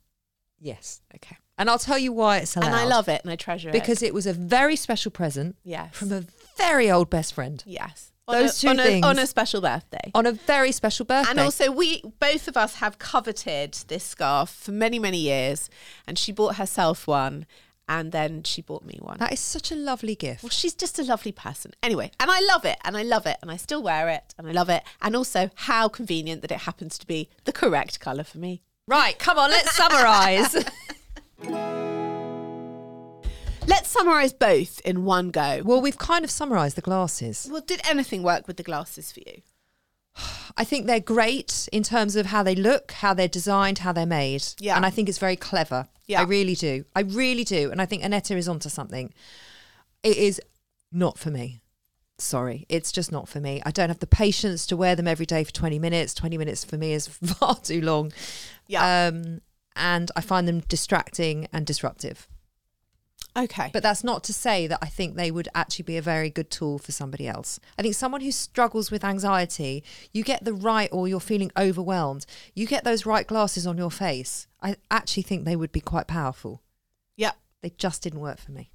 [0.61, 1.01] Yes.
[1.13, 1.35] Okay.
[1.57, 2.67] And I'll tell you why it's allowed.
[2.67, 3.73] And I love it and I treasure it.
[3.73, 5.93] because it was a very special present Yes.
[5.93, 6.23] from a
[6.57, 8.08] very old best friend yes.
[8.31, 10.11] Those on two a, things- a, on a special birthday.
[10.15, 11.31] on a very special birthday.
[11.31, 15.69] And also, we both of us have coveted this scarf for many, many years.
[16.07, 17.45] And she bought herself one,
[17.87, 19.17] and then she bought me one.
[19.19, 20.43] that is such a lovely gift.
[20.43, 21.71] Well, she's just a lovely person.
[21.81, 24.47] Anyway, and I love it, and I love it, and I still wear it, and
[24.47, 24.83] I love it.
[25.01, 28.61] And also, how convenient that it happens to be the correct colour for me.
[28.87, 30.65] Right, come on, let's summarise.
[33.69, 35.61] Let's summarise both in one go.
[35.63, 37.47] well, we've kind of summarised the glasses.
[37.51, 39.41] Well, did anything work with the glasses for you?
[40.57, 44.05] I think they're great in terms of how they look, how they're designed, how they're
[44.05, 44.43] made.
[44.59, 44.75] Yeah.
[44.75, 45.87] And I think it's very clever.
[46.07, 46.21] Yeah.
[46.21, 46.85] I really do.
[46.95, 47.71] I really do.
[47.71, 49.13] And I think Annetta is onto something.
[50.03, 50.41] It is
[50.91, 51.61] not for me.
[52.17, 53.61] Sorry, it's just not for me.
[53.65, 56.13] I don't have the patience to wear them every day for 20 minutes.
[56.15, 57.07] 20 minutes for me is
[57.39, 58.11] far too long.
[58.67, 59.07] Yeah.
[59.07, 59.41] Um,
[59.75, 62.27] and I find them distracting and disruptive.
[63.37, 63.69] Okay.
[63.71, 66.49] But that's not to say that I think they would actually be a very good
[66.49, 67.59] tool for somebody else.
[67.77, 72.25] I think someone who struggles with anxiety, you get the right, or you're feeling overwhelmed,
[72.53, 74.47] you get those right glasses on your face.
[74.61, 76.61] I actually think they would be quite powerful.
[77.15, 77.31] yeah.
[77.61, 78.71] They just didn't work for me.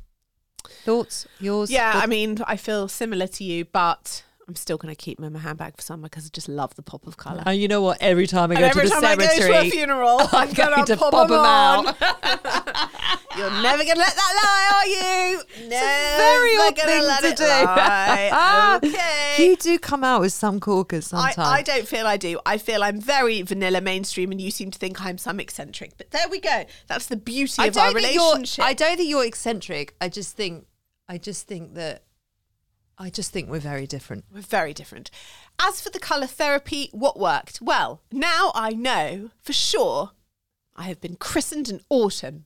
[0.84, 1.26] Thoughts?
[1.40, 1.70] Yours?
[1.70, 5.24] Yeah, I mean, I feel similar to you, but I'm still going to keep them
[5.24, 7.42] in my handbag for summer because I just love the pop of colour.
[7.46, 7.96] And you know what?
[8.02, 10.52] Every time I go to the time I go cemetery, to a funeral, I'm I'm
[10.52, 11.96] going to pop pop 'em them out.
[13.38, 15.68] You're never going to let that lie, are you?
[15.68, 17.44] Never very odd thing let to do.
[17.44, 18.30] lie.
[18.32, 19.34] Ah, okay.
[19.38, 21.38] You do come out with some corkers I, sometimes.
[21.38, 22.38] I don't feel I do.
[22.46, 25.96] I feel I'm very vanilla mainstream, and you seem to think I'm some eccentric.
[25.96, 26.64] But there we go.
[26.86, 28.24] That's the beauty I of our don't think you're.
[28.34, 28.64] relationship.
[28.64, 29.94] I don't think you're eccentric.
[30.00, 30.66] I just think.
[31.08, 32.02] I just think that.
[32.98, 34.24] I just think we're very different.
[34.32, 35.10] We're very different.
[35.60, 37.60] As for the colour therapy, what worked?
[37.60, 40.12] Well, now I know for sure
[40.76, 42.44] I have been christened an autumn,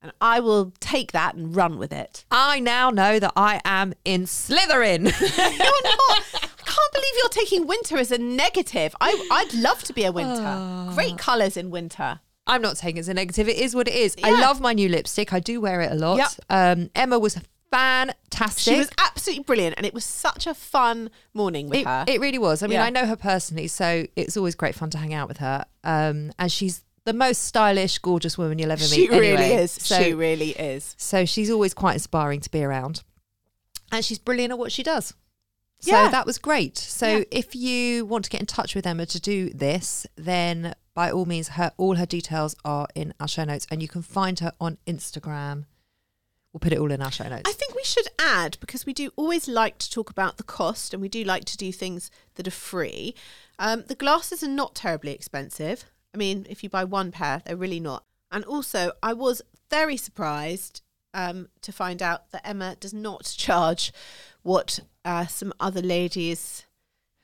[0.00, 2.24] and I will take that and run with it.
[2.30, 5.04] I now know that I am in Slytherin.
[5.36, 6.24] You're not.
[6.34, 8.94] I can't believe you're taking winter as a negative.
[9.00, 10.42] I, I'd love to be a winter.
[10.44, 10.92] Ah.
[10.94, 12.20] Great colours in winter.
[12.46, 13.48] I'm not taking it as a negative.
[13.48, 14.16] It is what it is.
[14.22, 15.32] I love my new lipstick.
[15.32, 16.18] I do wear it a lot.
[16.18, 16.28] Yep.
[16.50, 17.38] Um, Emma was
[17.70, 18.74] fantastic.
[18.74, 22.04] She was absolutely brilliant, and it was such a fun morning with it, her.
[22.06, 22.62] it really was.
[22.62, 22.84] I mean, Yeah.
[22.84, 25.64] I know her personally, so it's always great fun to hang out with her.
[25.84, 28.90] Um, and she's the most stylish, gorgeous woman you'll ever meet.
[28.90, 29.70] she really is.
[29.72, 30.94] So, she really is.
[30.98, 33.02] so she's always quite inspiring to be around,
[33.90, 35.14] and she's brilliant at what she does.
[35.80, 36.08] So Yeah.
[36.10, 36.76] that was great.
[36.76, 37.24] So Yeah.
[37.30, 41.24] if you want to get in touch with Emma to do this, then by all
[41.24, 44.52] means, her all her details are in our show notes, and you can find her
[44.60, 45.66] on Instagram.
[46.58, 47.48] We'll put it all in our show notes.
[47.48, 50.92] I think we should add because we do always like to talk about the cost
[50.92, 53.14] and we do like to do things that are free.
[53.60, 55.84] Um, the glasses are not terribly expensive.
[56.12, 58.02] I mean, if you buy one pair, they're really not.
[58.32, 59.40] And also, I was
[59.70, 60.82] very surprised
[61.14, 63.92] um, to find out that Emma does not charge
[64.42, 66.64] what uh, some other ladies.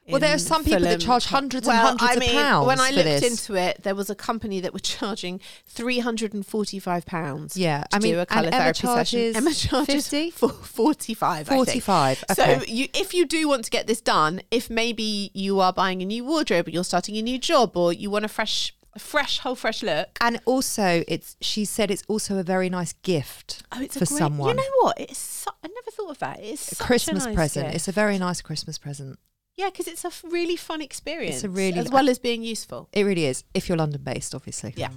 [0.07, 2.66] Well, there are some people that charge cha- hundreds and hundreds I of mean, pounds
[2.66, 3.22] When I looked this.
[3.40, 7.57] into it, there was a company that were charging three hundred and forty-five pounds.
[7.57, 9.36] Yeah, to I mean, do a colour Emma therapy session.
[9.36, 10.30] Emma charges 50?
[10.32, 11.48] for forty-five.
[11.48, 11.57] Think.
[11.59, 15.72] 45, So you, if you do want to get this done, if maybe you are
[15.72, 18.74] buying a new wardrobe, or you're starting a new job, or you want a fresh,
[18.94, 20.18] a fresh, whole fresh look.
[20.20, 24.07] and also, it's she said it's also a very nice gift Oh, it's for a
[24.07, 24.48] great, someone.
[24.50, 25.00] You know what?
[25.00, 26.40] It's so, I never thought of that.
[26.42, 27.66] It's a Christmas a nice present.
[27.68, 27.76] gift.
[27.76, 29.18] It's a very nice Christmas present.
[29.57, 31.36] Yeah, because it's a f- really fun experience.
[31.36, 32.88] It's a really- as well as being useful.
[32.92, 33.44] It really is.
[33.55, 34.74] If you're London based, obviously.
[34.76, 34.88] Yeah.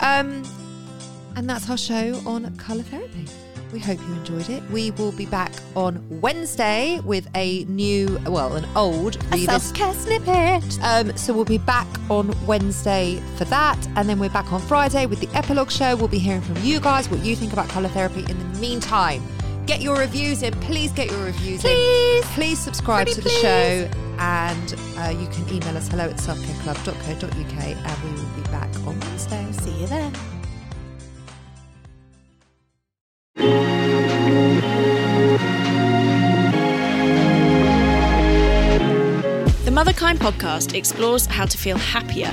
[0.00, 0.42] Um,
[1.36, 3.26] and that's our show on colour therapy.
[3.72, 4.64] We hope you enjoyed it.
[4.72, 10.78] We will be back on Wednesday with a new, well, an old A self-care snippet.
[10.82, 15.06] Um, so we'll be back on Wednesday for that, and then we're back on Friday
[15.06, 15.94] with the epilogue show.
[15.94, 18.24] We'll be hearing from you guys what you think about colour therapy.
[18.28, 19.22] In the meantime,
[19.66, 20.52] get your reviews in.
[20.60, 22.24] Please get your reviews Please.
[22.24, 22.30] in.
[22.34, 23.40] Please subscribe Pretty to the please.
[23.40, 28.74] show, and uh, you can email us hello at selfcareclub.co.uk, and we will be back
[28.86, 29.46] on Wednesday.
[29.52, 30.12] See you then.
[39.64, 42.32] The Motherkind podcast explores how to feel happier,